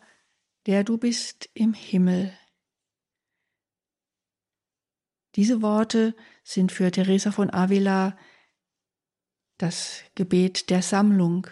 der 0.66 0.84
du 0.84 0.98
bist 0.98 1.48
im 1.54 1.72
Himmel. 1.72 2.32
Diese 5.36 5.62
Worte 5.62 6.14
sind 6.42 6.72
für 6.72 6.90
Teresa 6.90 7.30
von 7.30 7.52
Avila 7.52 8.16
das 9.58 10.02
Gebet 10.14 10.70
der 10.70 10.82
Sammlung 10.82 11.46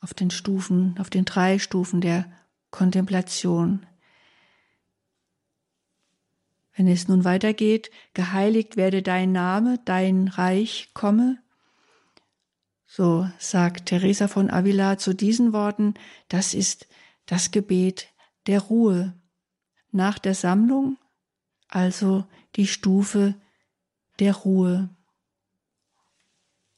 auf 0.00 0.14
den 0.14 0.30
Stufen, 0.30 0.96
auf 0.98 1.10
den 1.10 1.24
drei 1.24 1.58
Stufen 1.58 2.00
der 2.00 2.30
Kontemplation. 2.70 3.86
Wenn 6.74 6.88
es 6.88 7.08
nun 7.08 7.24
weitergeht, 7.24 7.90
geheiligt 8.14 8.76
werde 8.76 9.02
dein 9.02 9.32
Name, 9.32 9.78
dein 9.84 10.28
Reich 10.28 10.90
komme, 10.94 11.38
so 12.86 13.26
sagt 13.38 13.86
Teresa 13.86 14.28
von 14.28 14.50
Avila 14.50 14.98
zu 14.98 15.14
diesen 15.14 15.52
Worten, 15.52 15.94
das 16.28 16.54
ist 16.54 16.88
das 17.26 17.50
Gebet 17.50 18.08
der 18.46 18.60
Ruhe. 18.60 19.14
Nach 19.90 20.18
der 20.18 20.34
Sammlung 20.34 20.98
also 21.72 22.26
die 22.56 22.66
Stufe 22.66 23.40
der 24.18 24.34
Ruhe. 24.34 24.94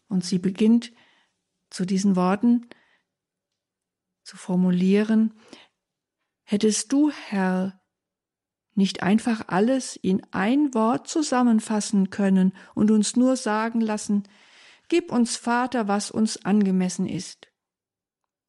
Und 0.09 0.25
sie 0.25 0.39
beginnt 0.39 0.93
zu 1.71 1.85
diesen 1.85 2.17
Worten 2.17 2.69
zu 4.23 4.37
formulieren, 4.37 5.35
hättest 6.45 6.93
du, 6.93 7.11
Herr, 7.11 7.81
nicht 8.75 9.03
einfach 9.03 9.49
alles 9.49 9.97
in 9.97 10.23
ein 10.33 10.75
Wort 10.75 11.09
zusammenfassen 11.09 12.11
können 12.11 12.53
und 12.75 12.91
uns 12.91 13.17
nur 13.17 13.37
sagen 13.37 13.81
lassen, 13.81 14.25
Gib 14.89 15.11
uns, 15.11 15.37
Vater, 15.37 15.89
was 15.89 16.11
uns 16.11 16.45
angemessen 16.45 17.07
ist. 17.07 17.49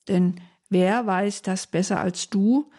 Denn 0.07 0.41
wer 0.69 1.07
weiß 1.07 1.41
das 1.41 1.67
besser 1.67 1.99
als 1.99 2.29
du 2.29 2.71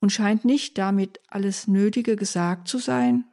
und 0.00 0.10
scheint 0.10 0.44
nicht 0.44 0.78
damit 0.78 1.20
alles 1.28 1.68
Nötige 1.68 2.16
gesagt 2.16 2.68
zu 2.68 2.78
sein? 2.78 3.31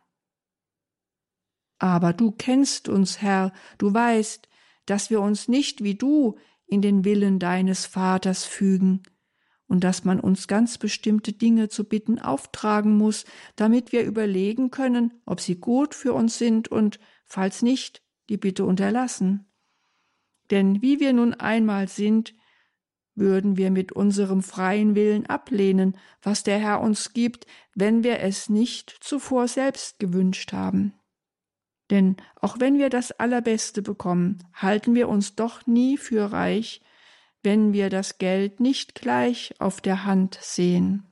Aber 1.79 2.13
du 2.13 2.31
kennst 2.31 2.89
uns, 2.89 3.21
Herr, 3.21 3.53
du 3.77 3.93
weißt, 3.93 4.47
dass 4.85 5.09
wir 5.09 5.21
uns 5.21 5.47
nicht 5.47 5.83
wie 5.83 5.95
du 5.95 6.37
in 6.67 6.81
den 6.81 7.05
Willen 7.05 7.39
deines 7.39 7.85
Vaters 7.85 8.45
fügen 8.45 9.01
und 9.67 9.83
dass 9.83 10.03
man 10.03 10.19
uns 10.19 10.47
ganz 10.47 10.77
bestimmte 10.77 11.31
Dinge 11.31 11.69
zu 11.69 11.85
bitten 11.85 12.19
auftragen 12.19 12.97
muss, 12.97 13.25
damit 13.55 13.91
wir 13.91 14.03
überlegen 14.03 14.71
können, 14.71 15.21
ob 15.25 15.39
sie 15.39 15.55
gut 15.55 15.95
für 15.95 16.13
uns 16.13 16.37
sind 16.37 16.67
und, 16.67 16.99
falls 17.25 17.61
nicht, 17.61 18.03
die 18.29 18.37
Bitte 18.37 18.65
unterlassen. 18.65 19.45
Denn 20.51 20.81
wie 20.81 20.99
wir 20.99 21.13
nun 21.13 21.33
einmal 21.35 21.87
sind, 21.87 22.33
würden 23.15 23.57
wir 23.57 23.69
mit 23.69 23.91
unserem 23.91 24.41
freien 24.41 24.95
Willen 24.95 25.27
ablehnen, 25.27 25.97
was 26.21 26.43
der 26.43 26.57
Herr 26.57 26.81
uns 26.81 27.13
gibt, 27.13 27.45
wenn 27.75 28.03
wir 28.03 28.19
es 28.19 28.49
nicht 28.49 28.89
zuvor 29.01 29.47
selbst 29.47 29.99
gewünscht 29.99 30.53
haben. 30.53 30.98
Denn 31.89 32.17
auch 32.39 32.59
wenn 32.59 32.77
wir 32.77 32.89
das 32.89 33.11
Allerbeste 33.11 33.81
bekommen, 33.81 34.43
halten 34.53 34.93
wir 34.95 35.09
uns 35.09 35.35
doch 35.35 35.65
nie 35.65 35.97
für 35.97 36.31
reich, 36.31 36.81
wenn 37.41 37.73
wir 37.73 37.89
das 37.89 38.17
Geld 38.17 38.59
nicht 38.59 38.95
gleich 38.95 39.55
auf 39.59 39.81
der 39.81 40.05
Hand 40.05 40.37
sehen. 40.41 41.11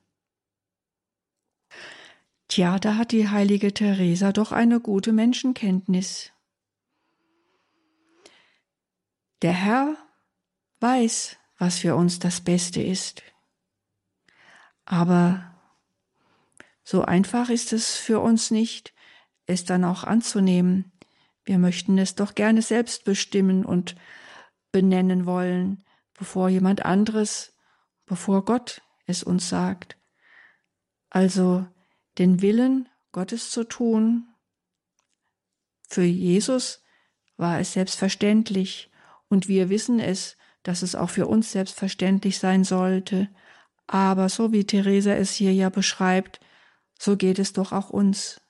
Tja, 2.48 2.78
da 2.78 2.96
hat 2.96 3.12
die 3.12 3.28
heilige 3.28 3.74
Theresa 3.74 4.32
doch 4.32 4.52
eine 4.52 4.80
gute 4.80 5.12
Menschenkenntnis. 5.12 6.32
Der 9.42 9.52
Herr 9.52 9.96
weiß, 10.80 11.36
was 11.58 11.78
für 11.78 11.94
uns 11.94 12.18
das 12.18 12.40
Beste 12.40 12.82
ist. 12.82 13.22
Aber 14.84 15.54
so 16.82 17.02
einfach 17.02 17.50
ist 17.50 17.72
es 17.72 17.96
für 17.96 18.20
uns 18.20 18.50
nicht, 18.50 18.94
es 19.48 19.64
dann 19.64 19.84
auch 19.84 20.04
anzunehmen. 20.04 20.92
Wir 21.44 21.58
möchten 21.58 21.98
es 21.98 22.14
doch 22.14 22.36
gerne 22.36 22.62
selbst 22.62 23.04
bestimmen 23.04 23.64
und 23.64 23.96
benennen 24.70 25.26
wollen, 25.26 25.82
bevor 26.16 26.48
jemand 26.48 26.84
anderes, 26.84 27.56
bevor 28.06 28.44
Gott 28.44 28.82
es 29.06 29.24
uns 29.24 29.48
sagt. 29.48 29.96
Also 31.10 31.66
den 32.18 32.42
Willen 32.42 32.88
Gottes 33.12 33.50
zu 33.50 33.64
tun. 33.64 34.28
Für 35.88 36.04
Jesus 36.04 36.82
war 37.38 37.58
es 37.58 37.72
selbstverständlich 37.72 38.90
und 39.28 39.48
wir 39.48 39.70
wissen 39.70 40.00
es, 40.00 40.36
dass 40.62 40.82
es 40.82 40.94
auch 40.94 41.08
für 41.08 41.26
uns 41.26 41.52
selbstverständlich 41.52 42.38
sein 42.38 42.64
sollte. 42.64 43.28
Aber 43.86 44.28
so 44.28 44.52
wie 44.52 44.66
Theresa 44.66 45.14
es 45.14 45.32
hier 45.32 45.54
ja 45.54 45.70
beschreibt, 45.70 46.40
so 46.98 47.16
geht 47.16 47.38
es 47.38 47.54
doch 47.54 47.72
auch 47.72 47.88
uns. 47.88 48.42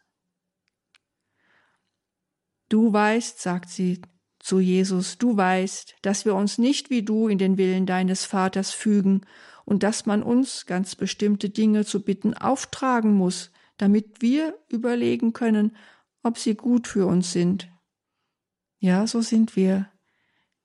Du 2.69 2.93
weißt, 2.93 3.41
sagt 3.41 3.71
sie 3.71 4.03
zu 4.39 4.61
Jesus, 4.61 5.19
du 5.19 5.37
weißt, 5.37 5.97
dass 6.03 6.25
wir 6.25 6.35
uns 6.35 6.59
nicht 6.59 6.91
wie 6.91 7.03
du 7.03 7.29
in 7.29 7.39
den 7.39 7.59
Willen 7.59 7.87
deines 7.87 8.25
Vaters 8.25 8.73
fügen 8.73 9.23
und 9.65 9.83
dass 9.83 10.07
man 10.07 10.23
uns 10.23 10.67
ganz 10.67 10.95
bestimmte 10.95 11.51
Dinge 11.51 11.85
zu 11.85 12.03
bitten 12.03 12.35
auftragen 12.35 13.15
muss, 13.15 13.51
damit 13.77 14.21
wir 14.23 14.59
überlegen 14.69 15.33
können, 15.33 15.77
ob 16.23 16.39
sie 16.39 16.55
gut 16.55 16.87
für 16.87 17.07
uns 17.07 17.33
sind. 17.33 17.69
Ja, 18.79 19.07
so 19.07 19.21
sind 19.21 19.57
wir. 19.57 19.91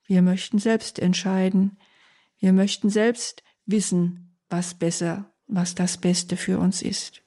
Wir 0.06 0.22
möchten 0.22 0.60
selbst 0.60 1.00
entscheiden. 1.00 1.78
Wir 2.38 2.54
möchten 2.54 2.90
selbst 2.90 3.44
wissen, 3.66 4.38
was 4.50 4.74
besser, 4.74 5.34
was 5.48 5.76
das 5.76 5.98
Beste 5.98 6.38
für 6.38 6.60
uns 6.60 6.82
ist. 6.82 7.23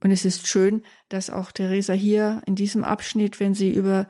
Und 0.00 0.10
es 0.10 0.24
ist 0.24 0.46
schön, 0.46 0.84
dass 1.08 1.30
auch 1.30 1.50
Theresa 1.50 1.92
hier 1.92 2.42
in 2.46 2.54
diesem 2.54 2.84
Abschnitt, 2.84 3.40
wenn 3.40 3.54
sie 3.54 3.70
über 3.72 4.08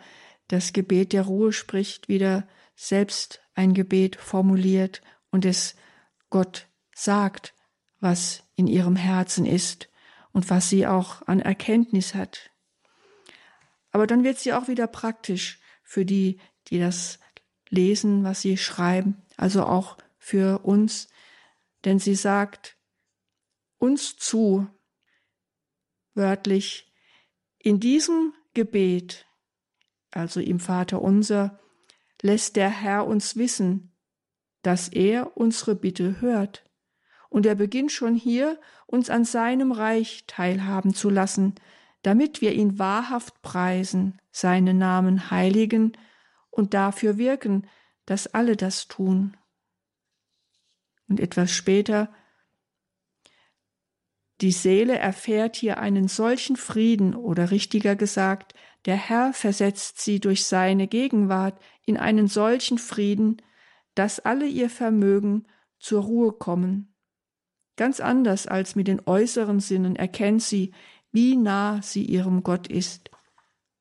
das 0.48 0.72
Gebet 0.72 1.12
der 1.12 1.22
Ruhe 1.22 1.52
spricht, 1.52 2.08
wieder 2.08 2.46
selbst 2.74 3.40
ein 3.54 3.74
Gebet 3.74 4.16
formuliert 4.16 5.02
und 5.30 5.44
es 5.44 5.76
Gott 6.30 6.68
sagt, 6.94 7.54
was 8.00 8.44
in 8.54 8.66
ihrem 8.66 8.96
Herzen 8.96 9.46
ist 9.46 9.88
und 10.32 10.50
was 10.50 10.68
sie 10.68 10.86
auch 10.86 11.26
an 11.26 11.40
Erkenntnis 11.40 12.14
hat. 12.14 12.50
Aber 13.90 14.06
dann 14.06 14.24
wird 14.24 14.38
sie 14.38 14.52
auch 14.52 14.68
wieder 14.68 14.86
praktisch 14.86 15.60
für 15.82 16.04
die, 16.04 16.38
die 16.68 16.78
das 16.78 17.18
lesen, 17.70 18.24
was 18.24 18.42
sie 18.42 18.56
schreiben, 18.56 19.22
also 19.36 19.64
auch 19.64 19.96
für 20.18 20.64
uns, 20.64 21.08
denn 21.84 21.98
sie 21.98 22.14
sagt 22.14 22.76
uns 23.78 24.16
zu, 24.16 24.68
wörtlich, 26.18 26.92
in 27.58 27.80
diesem 27.80 28.34
Gebet, 28.52 29.26
also 30.10 30.40
im 30.40 30.60
Vater 30.60 31.00
unser, 31.00 31.58
lässt 32.20 32.56
der 32.56 32.68
Herr 32.68 33.06
uns 33.06 33.36
wissen, 33.36 33.96
dass 34.62 34.88
er 34.88 35.36
unsere 35.36 35.74
Bitte 35.74 36.20
hört. 36.20 36.64
Und 37.30 37.46
er 37.46 37.54
beginnt 37.54 37.92
schon 37.92 38.14
hier, 38.14 38.60
uns 38.86 39.08
an 39.08 39.24
seinem 39.24 39.72
Reich 39.72 40.24
teilhaben 40.26 40.94
zu 40.94 41.08
lassen, 41.08 41.54
damit 42.02 42.40
wir 42.40 42.52
ihn 42.52 42.78
wahrhaft 42.78 43.40
preisen, 43.42 44.20
seinen 44.30 44.78
Namen 44.78 45.30
heiligen 45.30 45.92
und 46.50 46.74
dafür 46.74 47.18
wirken, 47.18 47.66
dass 48.06 48.26
alle 48.26 48.56
das 48.56 48.88
tun. 48.88 49.36
Und 51.08 51.20
etwas 51.20 51.52
später 51.52 52.12
die 54.40 54.52
Seele 54.52 54.96
erfährt 54.98 55.56
hier 55.56 55.78
einen 55.78 56.06
solchen 56.06 56.56
Frieden 56.56 57.14
oder 57.14 57.50
richtiger 57.50 57.96
gesagt, 57.96 58.54
der 58.84 58.96
Herr 58.96 59.32
versetzt 59.32 60.00
sie 60.00 60.20
durch 60.20 60.44
seine 60.44 60.86
Gegenwart 60.86 61.60
in 61.84 61.96
einen 61.96 62.28
solchen 62.28 62.78
Frieden, 62.78 63.42
dass 63.94 64.20
alle 64.20 64.46
ihr 64.46 64.70
Vermögen 64.70 65.48
zur 65.80 66.02
Ruhe 66.02 66.32
kommen. 66.32 66.94
Ganz 67.76 67.98
anders 68.00 68.46
als 68.46 68.76
mit 68.76 68.86
den 68.86 69.00
äußeren 69.06 69.58
Sinnen 69.58 69.96
erkennt 69.96 70.42
sie, 70.42 70.72
wie 71.10 71.36
nah 71.36 71.82
sie 71.82 72.04
ihrem 72.04 72.42
Gott 72.42 72.68
ist, 72.68 73.10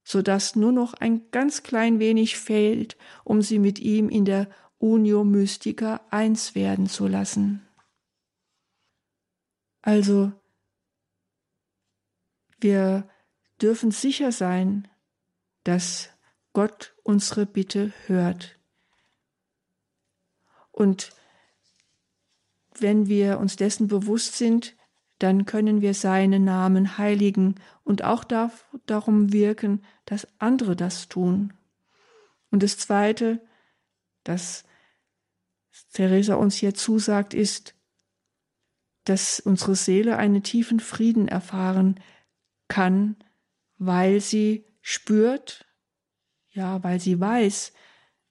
so 0.03 0.21
dass 0.23 0.55
nur 0.55 0.71
noch 0.71 0.93
ein 0.95 1.29
ganz 1.29 1.61
klein 1.61 1.99
wenig 1.99 2.37
fehlt, 2.37 2.97
um 3.23 3.41
sie 3.41 3.59
mit 3.59 3.79
ihm 3.79 4.09
in 4.09 4.25
der 4.25 4.49
Unio 4.79 5.23
Mystica 5.23 6.01
eins 6.09 6.55
werden 6.55 6.87
zu 6.87 7.07
lassen. 7.07 7.67
Also 9.81 10.31
wir 12.59 13.07
dürfen 13.61 13.91
sicher 13.91 14.31
sein, 14.31 14.87
dass 15.63 16.09
Gott 16.53 16.95
unsere 17.03 17.45
Bitte 17.45 17.93
hört. 18.05 18.57
Und 20.71 21.11
wenn 22.79 23.07
wir 23.07 23.39
uns 23.39 23.55
dessen 23.55 23.87
bewusst 23.87 24.35
sind, 24.37 24.75
dann 25.19 25.45
können 25.45 25.81
wir 25.81 25.93
seinen 25.93 26.43
Namen 26.43 26.97
heiligen 26.97 27.55
und 27.83 28.03
auch 28.03 28.23
darum 28.23 29.33
wirken, 29.33 29.83
dass 30.05 30.27
andere 30.39 30.75
das 30.75 31.07
tun. 31.07 31.53
Und 32.51 32.63
das 32.63 32.77
Zweite, 32.77 33.41
das 34.23 34.63
Theresa 35.93 36.35
uns 36.35 36.55
hier 36.55 36.75
zusagt, 36.75 37.33
ist, 37.33 37.73
dass 39.05 39.39
unsere 39.39 39.75
Seele 39.75 40.17
einen 40.17 40.43
tiefen 40.43 40.79
Frieden 40.79 41.27
erfahren 41.27 41.99
kann, 42.67 43.15
weil 43.77 44.21
sie 44.21 44.65
spürt, 44.81 45.65
ja, 46.51 46.83
weil 46.83 46.99
sie 46.99 47.19
weiß, 47.19 47.73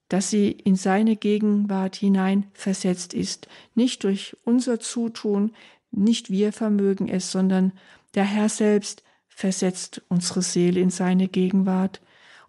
dass 0.08 0.30
sie 0.30 0.50
in 0.50 0.76
seine 0.76 1.16
Gegenwart 1.16 1.96
hinein 1.96 2.46
versetzt 2.52 3.14
ist, 3.14 3.48
nicht 3.74 4.04
durch 4.04 4.36
unser 4.44 4.78
Zutun, 4.78 5.54
nicht 5.90 6.30
wir 6.30 6.52
vermögen 6.52 7.08
es, 7.08 7.30
sondern 7.30 7.72
der 8.14 8.24
Herr 8.24 8.48
selbst 8.48 9.02
versetzt 9.28 10.02
unsere 10.08 10.42
Seele 10.42 10.80
in 10.80 10.90
seine 10.90 11.28
Gegenwart 11.28 12.00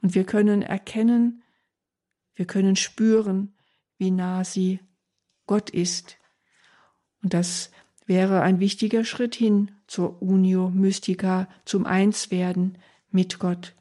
und 0.01 0.15
wir 0.15 0.23
können 0.23 0.61
erkennen, 0.61 1.43
wir 2.35 2.45
können 2.45 2.75
spüren, 2.75 3.55
wie 3.97 4.11
nah 4.11 4.43
sie 4.43 4.79
Gott 5.47 5.69
ist. 5.69 6.17
Und 7.23 7.33
das 7.33 7.71
wäre 8.07 8.41
ein 8.41 8.59
wichtiger 8.59 9.03
Schritt 9.05 9.35
hin 9.35 9.71
zur 9.85 10.21
Unio 10.21 10.69
Mystica, 10.69 11.47
zum 11.65 11.85
Einswerden 11.85 12.77
mit 13.11 13.37
Gott. 13.37 13.75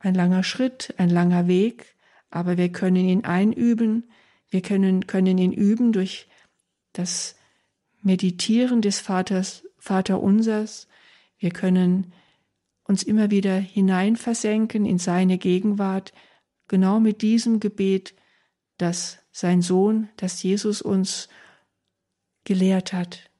Ein 0.00 0.14
langer 0.14 0.42
Schritt, 0.42 0.92
ein 0.98 1.08
langer 1.08 1.46
Weg, 1.46 1.94
aber 2.30 2.58
wir 2.58 2.70
können 2.70 3.08
ihn 3.08 3.24
einüben, 3.24 4.10
wir 4.50 4.60
können, 4.60 5.06
können 5.06 5.38
ihn 5.38 5.52
üben 5.52 5.92
durch 5.92 6.28
das 6.92 7.36
Meditieren 8.02 8.82
des 8.82 9.00
Vaters, 9.00 9.64
Vater 9.78 10.20
unsers, 10.20 10.88
wir 11.38 11.50
können 11.50 12.12
uns 12.84 13.02
immer 13.02 13.30
wieder 13.30 13.56
hineinversenken 13.56 14.84
in 14.84 14.98
seine 14.98 15.38
Gegenwart, 15.38 16.12
genau 16.68 17.00
mit 17.00 17.22
diesem 17.22 17.60
Gebet, 17.60 18.14
das 18.78 19.18
sein 19.30 19.62
Sohn, 19.62 20.08
das 20.16 20.42
Jesus 20.42 20.82
uns 20.82 21.28
gelehrt 22.44 22.92
hat. 22.92 23.30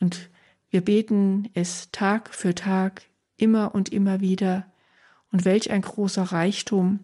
Und 0.00 0.30
wir 0.70 0.80
beten 0.80 1.48
es 1.54 1.90
Tag 1.92 2.34
für 2.34 2.54
Tag, 2.54 3.02
immer 3.36 3.74
und 3.74 3.90
immer 3.90 4.20
wieder. 4.20 4.66
Und 5.32 5.44
welch 5.44 5.70
ein 5.70 5.82
großer 5.82 6.22
Reichtum, 6.22 7.00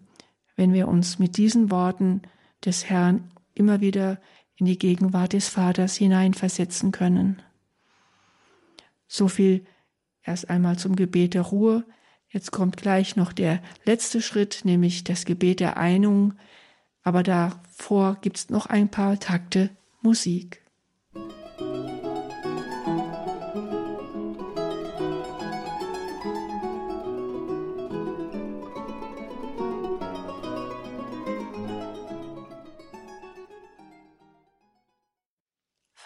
wenn 0.55 0.73
wir 0.73 0.87
uns 0.87 1.19
mit 1.19 1.37
diesen 1.37 1.71
Worten 1.71 2.21
des 2.63 2.89
Herrn 2.89 3.31
immer 3.53 3.81
wieder 3.81 4.21
in 4.55 4.65
die 4.65 4.77
Gegenwart 4.77 5.33
des 5.33 5.49
Vaters 5.49 5.95
hineinversetzen 5.95 6.91
können. 6.91 7.41
So 9.07 9.27
viel 9.27 9.65
erst 10.23 10.49
einmal 10.49 10.77
zum 10.77 10.95
Gebet 10.95 11.33
der 11.33 11.41
Ruhe. 11.41 11.83
Jetzt 12.29 12.51
kommt 12.51 12.77
gleich 12.77 13.15
noch 13.15 13.33
der 13.33 13.61
letzte 13.83 14.21
Schritt, 14.21 14.61
nämlich 14.63 15.03
das 15.03 15.25
Gebet 15.25 15.59
der 15.59 15.77
Einung. 15.77 16.35
Aber 17.03 17.23
davor 17.23 18.17
gibt's 18.21 18.49
noch 18.49 18.67
ein 18.67 18.89
paar 18.89 19.19
Takte 19.19 19.69
Musik. 20.01 20.60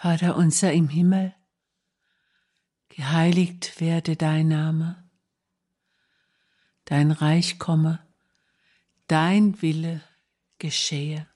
Vater 0.06 0.36
unser 0.36 0.72
im 0.72 0.88
Himmel, 0.88 1.34
geheiligt 2.90 3.80
werde 3.80 4.14
dein 4.14 4.46
Name, 4.46 5.10
dein 6.84 7.10
Reich 7.10 7.58
komme, 7.58 8.06
dein 9.08 9.60
Wille 9.62 10.04
geschehe. 10.58 11.28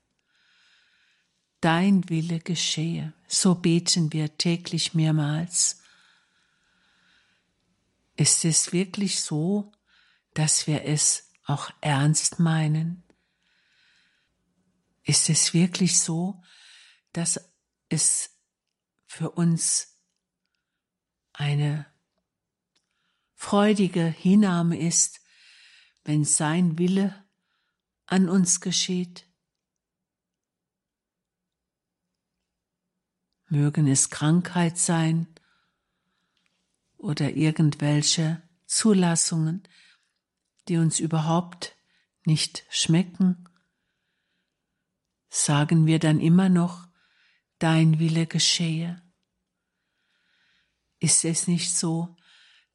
Dein 1.60 2.08
Wille 2.08 2.38
geschehe. 2.38 3.12
So 3.26 3.56
beten 3.56 4.12
wir 4.12 4.38
täglich 4.38 4.94
mehrmals. 4.94 5.82
Ist 8.14 8.44
es 8.44 8.72
wirklich 8.72 9.20
so, 9.20 9.72
dass 10.32 10.68
wir 10.68 10.84
es 10.84 11.32
auch 11.44 11.72
ernst 11.80 12.38
meinen? 12.38 13.02
Ist 15.02 15.28
es 15.28 15.54
wirklich 15.54 15.98
so, 15.98 16.40
dass 17.12 17.50
es 17.88 18.29
für 19.10 19.32
uns 19.32 19.98
eine 21.32 21.84
freudige 23.34 24.04
Hinnahme 24.04 24.78
ist, 24.78 25.20
wenn 26.04 26.24
sein 26.24 26.78
Wille 26.78 27.26
an 28.06 28.28
uns 28.28 28.60
geschieht? 28.60 29.28
Mögen 33.48 33.88
es 33.88 34.10
Krankheit 34.10 34.78
sein 34.78 35.26
oder 36.96 37.32
irgendwelche 37.32 38.40
Zulassungen, 38.66 39.66
die 40.68 40.76
uns 40.76 41.00
überhaupt 41.00 41.74
nicht 42.24 42.64
schmecken, 42.70 43.48
sagen 45.28 45.86
wir 45.86 45.98
dann 45.98 46.20
immer 46.20 46.48
noch, 46.48 46.89
dein 47.60 48.00
Wille 48.00 48.26
geschehe. 48.26 49.00
Ist 50.98 51.24
es 51.24 51.46
nicht 51.46 51.72
so, 51.72 52.16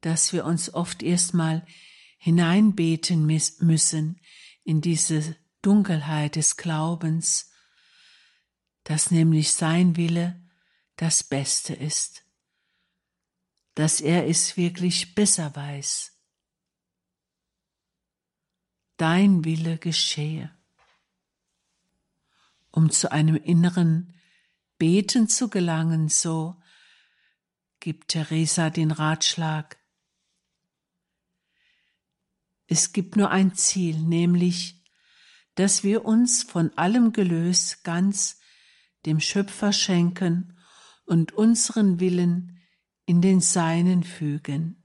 dass 0.00 0.32
wir 0.32 0.46
uns 0.46 0.72
oft 0.72 1.02
erstmal 1.02 1.66
hineinbeten 2.18 3.26
müssen 3.26 4.20
in 4.64 4.80
diese 4.80 5.36
Dunkelheit 5.62 6.36
des 6.36 6.56
Glaubens, 6.56 7.52
dass 8.84 9.10
nämlich 9.10 9.52
sein 9.52 9.96
Wille 9.96 10.40
das 10.96 11.24
Beste 11.24 11.74
ist, 11.74 12.24
dass 13.74 14.00
er 14.00 14.28
es 14.28 14.56
wirklich 14.56 15.14
besser 15.14 15.54
weiß. 15.54 16.12
Dein 18.96 19.44
Wille 19.44 19.78
geschehe. 19.78 20.56
Um 22.70 22.90
zu 22.90 23.10
einem 23.10 23.36
inneren 23.36 24.16
Beten 24.78 25.28
zu 25.28 25.48
gelangen, 25.48 26.08
so 26.08 26.56
gibt 27.80 28.08
Theresa 28.08 28.70
den 28.70 28.90
Ratschlag. 28.90 29.78
Es 32.66 32.92
gibt 32.92 33.16
nur 33.16 33.30
ein 33.30 33.54
Ziel, 33.54 33.98
nämlich, 33.98 34.84
dass 35.54 35.84
wir 35.84 36.04
uns 36.04 36.42
von 36.42 36.76
allem 36.76 37.12
Gelös 37.12 37.82
ganz 37.84 38.38
dem 39.06 39.20
Schöpfer 39.20 39.72
schenken 39.72 40.58
und 41.04 41.32
unseren 41.32 42.00
Willen 42.00 42.60
in 43.06 43.22
den 43.22 43.40
Seinen 43.40 44.02
fügen. 44.02 44.84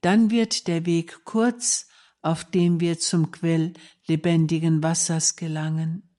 Dann 0.00 0.30
wird 0.30 0.66
der 0.66 0.86
Weg 0.86 1.24
kurz, 1.24 1.88
auf 2.22 2.44
dem 2.44 2.80
wir 2.80 2.98
zum 2.98 3.30
Quell 3.30 3.74
lebendigen 4.06 4.82
Wassers 4.82 5.36
gelangen. 5.36 6.09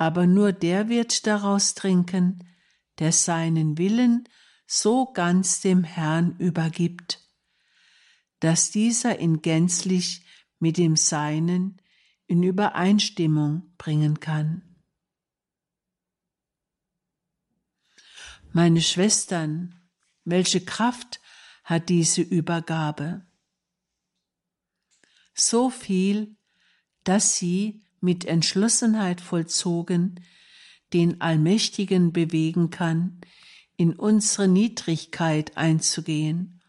Aber 0.00 0.26
nur 0.26 0.54
der 0.54 0.88
wird 0.88 1.26
daraus 1.26 1.74
trinken, 1.74 2.48
der 3.00 3.12
seinen 3.12 3.76
Willen 3.76 4.26
so 4.66 5.12
ganz 5.12 5.60
dem 5.60 5.84
Herrn 5.84 6.38
übergibt, 6.38 7.20
dass 8.38 8.70
dieser 8.70 9.18
ihn 9.18 9.42
gänzlich 9.42 10.24
mit 10.58 10.78
dem 10.78 10.96
Seinen 10.96 11.82
in 12.26 12.42
Übereinstimmung 12.42 13.74
bringen 13.76 14.20
kann. 14.20 14.74
Meine 18.52 18.80
Schwestern, 18.80 19.82
welche 20.24 20.64
Kraft 20.64 21.20
hat 21.62 21.90
diese 21.90 22.22
Übergabe? 22.22 23.26
So 25.34 25.68
viel, 25.68 26.38
dass 27.04 27.36
sie 27.36 27.84
mit 28.00 28.24
Entschlossenheit 28.24 29.20
vollzogen 29.20 30.24
den 30.92 31.20
Allmächtigen 31.20 32.12
bewegen 32.12 32.70
kann, 32.70 33.20
in 33.76 33.94
unsere 33.94 34.48
Niedrigkeit 34.48 35.56
einzugehen 35.56 36.60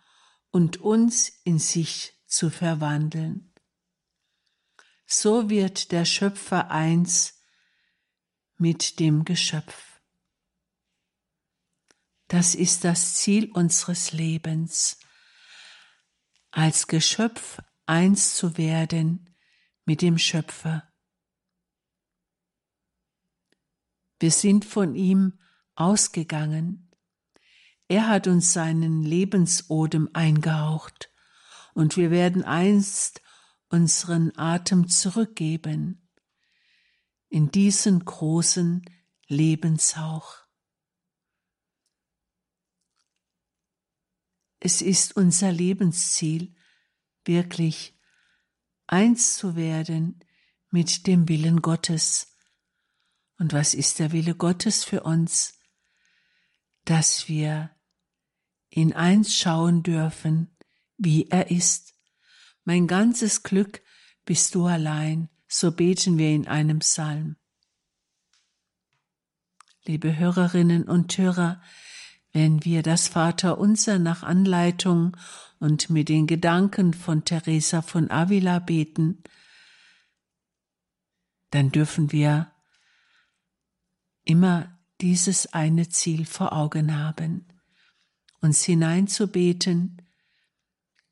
und 0.52 0.78
uns 0.78 1.30
in 1.44 1.60
sich 1.60 2.14
zu 2.28 2.50
verwandeln. 2.50 3.54
So 5.06 5.50
wird 5.50 5.92
der 5.92 6.06
Schöpfer 6.06 6.72
eins 6.72 7.42
mit 8.58 9.00
dem 9.00 9.26
Geschöpf. 9.26 10.00
Das 12.28 12.56
ist 12.56 12.86
das 12.86 13.16
Ziel 13.16 13.52
unseres 13.52 14.14
Lebens, 14.14 15.00
als 16.52 16.88
Geschöpf 16.88 17.60
eins 17.86 18.36
zu 18.36 18.58
werden 18.58 19.36
mit 19.84 20.02
dem 20.02 20.18
Schöpfer. 20.18 20.91
Wir 24.22 24.30
sind 24.30 24.66
von 24.66 24.94
ihm 24.94 25.40
ausgegangen. 25.74 26.92
Er 27.88 28.08
hat 28.08 28.28
uns 28.28 28.54
seinen 28.54 29.02
Lebensodem 29.02 30.12
eingehaucht 30.14 31.12
und 31.74 31.98
wir 31.98 32.12
werden 32.12 32.44
einst 32.44 33.24
unseren 33.70 34.32
Atem 34.38 34.88
zurückgeben 34.90 36.08
in 37.30 37.50
diesen 37.50 38.06
großen 38.06 38.86
Lebenshauch. 39.26 40.38
Es 44.60 44.84
ist 44.84 45.16
unser 45.16 45.52
Lebensziel, 45.52 46.54
wirklich 47.26 48.00
eins 48.86 49.36
zu 49.38 49.56
werden 49.56 50.24
mit 50.70 51.08
dem 51.08 51.28
Willen 51.28 51.64
Gottes. 51.64 52.31
Und 53.42 53.54
was 53.54 53.74
ist 53.74 53.98
der 53.98 54.12
Wille 54.12 54.36
Gottes 54.36 54.84
für 54.84 55.02
uns? 55.02 55.60
Dass 56.86 57.28
wir 57.28 57.72
in 58.70 58.94
eins 58.94 59.36
schauen 59.36 59.82
dürfen, 59.82 60.56
wie 60.98 61.28
er 61.28 61.50
ist. 61.50 61.96
Mein 62.66 62.86
ganzes 62.86 63.42
Glück 63.42 63.82
bist 64.26 64.54
du 64.54 64.68
allein, 64.68 65.28
so 65.48 65.72
beten 65.72 66.20
wir 66.20 66.30
in 66.30 66.48
einem 66.48 66.80
Psalm. 66.80 67.36
Liebe 69.86 70.16
Hörerinnen 70.20 70.84
und 70.84 71.18
Hörer, 71.18 71.64
wenn 72.34 72.64
wir 72.64 72.84
das 72.84 73.08
Vaterunser 73.08 73.98
nach 73.98 74.22
Anleitung 74.22 75.18
und 75.58 75.90
mit 75.90 76.10
den 76.10 76.28
Gedanken 76.28 76.94
von 76.94 77.26
Teresa 77.26 77.82
von 77.82 78.12
Avila 78.12 78.60
beten, 78.60 79.24
dann 81.50 81.72
dürfen 81.72 82.12
wir 82.12 82.51
immer 84.24 84.80
dieses 85.02 85.52
eine 85.54 85.90
Ziel 85.90 86.26
vor 86.26 86.54
Augen 86.54 86.96
haben, 86.96 87.48
uns 88.40 88.64
hineinzubeten 88.64 90.02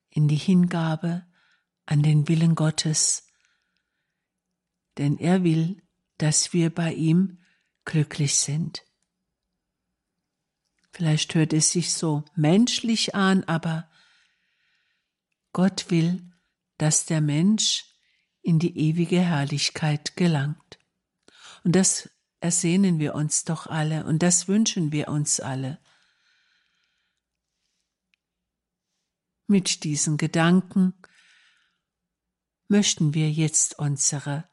in 0.10 0.28
die 0.28 0.36
Hingabe 0.36 1.26
an 1.86 2.04
den 2.04 2.28
Willen 2.28 2.56
Gottes, 2.56 3.28
denn 4.98 5.18
er 5.18 5.44
will, 5.44 5.82
dass 6.18 6.54
wir 6.54 6.74
bei 6.74 6.94
ihm 6.94 7.40
glücklich 7.86 8.36
sind. 8.36 8.84
Vielleicht 10.92 11.34
hört 11.36 11.54
es 11.54 11.72
sich 11.72 11.94
so 11.94 12.26
menschlich 12.36 13.16
an, 13.16 13.44
aber 13.46 13.90
Gott 15.54 15.90
will, 15.90 16.32
dass 16.78 17.06
der 17.06 17.22
Mensch 17.22 17.86
in 18.42 18.60
die 18.60 18.78
ewige 18.78 19.22
Herrlichkeit 19.22 20.16
gelangt. 20.16 20.80
Und 21.64 21.76
das 21.76 22.10
ersehnen 22.40 23.00
wir 23.00 23.16
uns 23.16 23.44
doch 23.44 23.68
alle 23.68 24.06
und 24.06 24.24
das 24.24 24.48
wünschen 24.48 24.92
wir 24.92 25.10
uns 25.10 25.40
alle. 25.40 25.80
Mit 29.48 29.84
diesen 29.84 30.18
Gedanken 30.18 30.94
möchten 32.68 33.14
wir 33.14 33.32
jetzt 33.32 33.80
unsere 33.80 34.48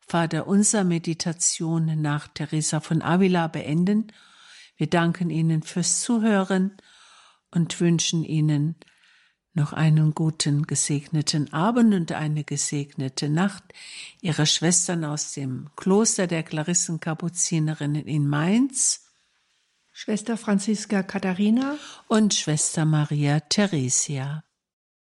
Vater 0.00 0.46
unser 0.46 0.84
Meditation 0.84 2.02
nach 2.02 2.28
Teresa 2.28 2.80
von 2.80 3.00
Avila 3.02 3.46
beenden 3.46 4.12
wir 4.76 4.88
danken 4.88 5.30
Ihnen 5.30 5.62
fürs 5.62 6.00
Zuhören 6.02 6.76
und 7.52 7.78
wünschen 7.80 8.24
Ihnen 8.24 8.76
noch 9.54 9.72
einen 9.72 10.14
guten, 10.14 10.66
gesegneten 10.66 11.52
Abend 11.52 11.94
und 11.94 12.12
eine 12.12 12.44
gesegnete 12.44 13.28
Nacht. 13.28 13.62
Ihre 14.20 14.46
Schwestern 14.46 15.04
aus 15.04 15.32
dem 15.32 15.68
Kloster 15.76 16.26
der 16.26 16.42
Klarissenkapuzinerinnen 16.42 18.06
in 18.06 18.26
Mainz. 18.26 19.08
Schwester 19.90 20.36
Franziska 20.36 21.02
Katharina 21.02 21.76
und 22.08 22.34
Schwester 22.34 22.84
Maria 22.84 23.40
Theresia. 23.40 24.42